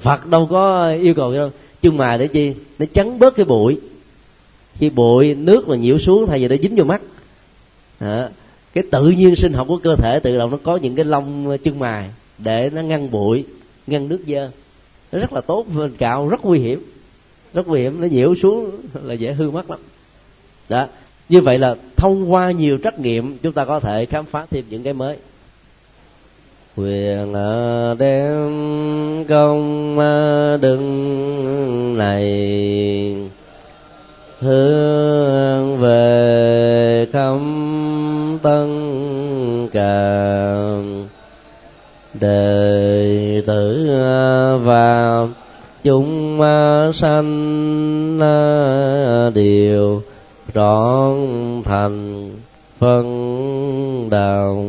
[0.00, 1.50] Phật đâu có yêu cầu đâu.
[1.82, 2.54] Chân mài để chi?
[2.78, 3.80] Nó chắn bớt cái bụi.
[4.74, 7.02] Khi bụi nước mà nhiễu xuống thay vì nó dính vô mắt.
[7.98, 8.28] À,
[8.72, 11.56] cái tự nhiên sinh học của cơ thể tự động nó có những cái lông
[11.64, 13.44] chân mài để nó ngăn bụi
[13.86, 14.50] ngăn nước dơ.
[15.12, 16.82] Nó rất là tốt bên cạo rất nguy hiểm.
[17.54, 18.70] Rất nguy hiểm nó nhiễu xuống
[19.02, 19.78] là dễ hư mất lắm
[20.72, 20.86] đó.
[21.28, 24.64] Như vậy là thông qua nhiều trắc nghiệm, chúng ta có thể khám phá thêm
[24.70, 25.16] những cái mới.
[26.76, 27.32] Quyền
[27.98, 29.98] đem công
[30.60, 33.30] đừng này,
[34.40, 38.68] hướng về khâm tân
[39.72, 41.08] càng.
[42.20, 43.86] Đệ tử
[44.64, 45.26] và
[45.82, 46.40] chúng
[46.94, 50.02] sanh à, đều
[50.54, 51.16] trọn
[51.64, 52.30] thành
[52.78, 54.66] phân đạo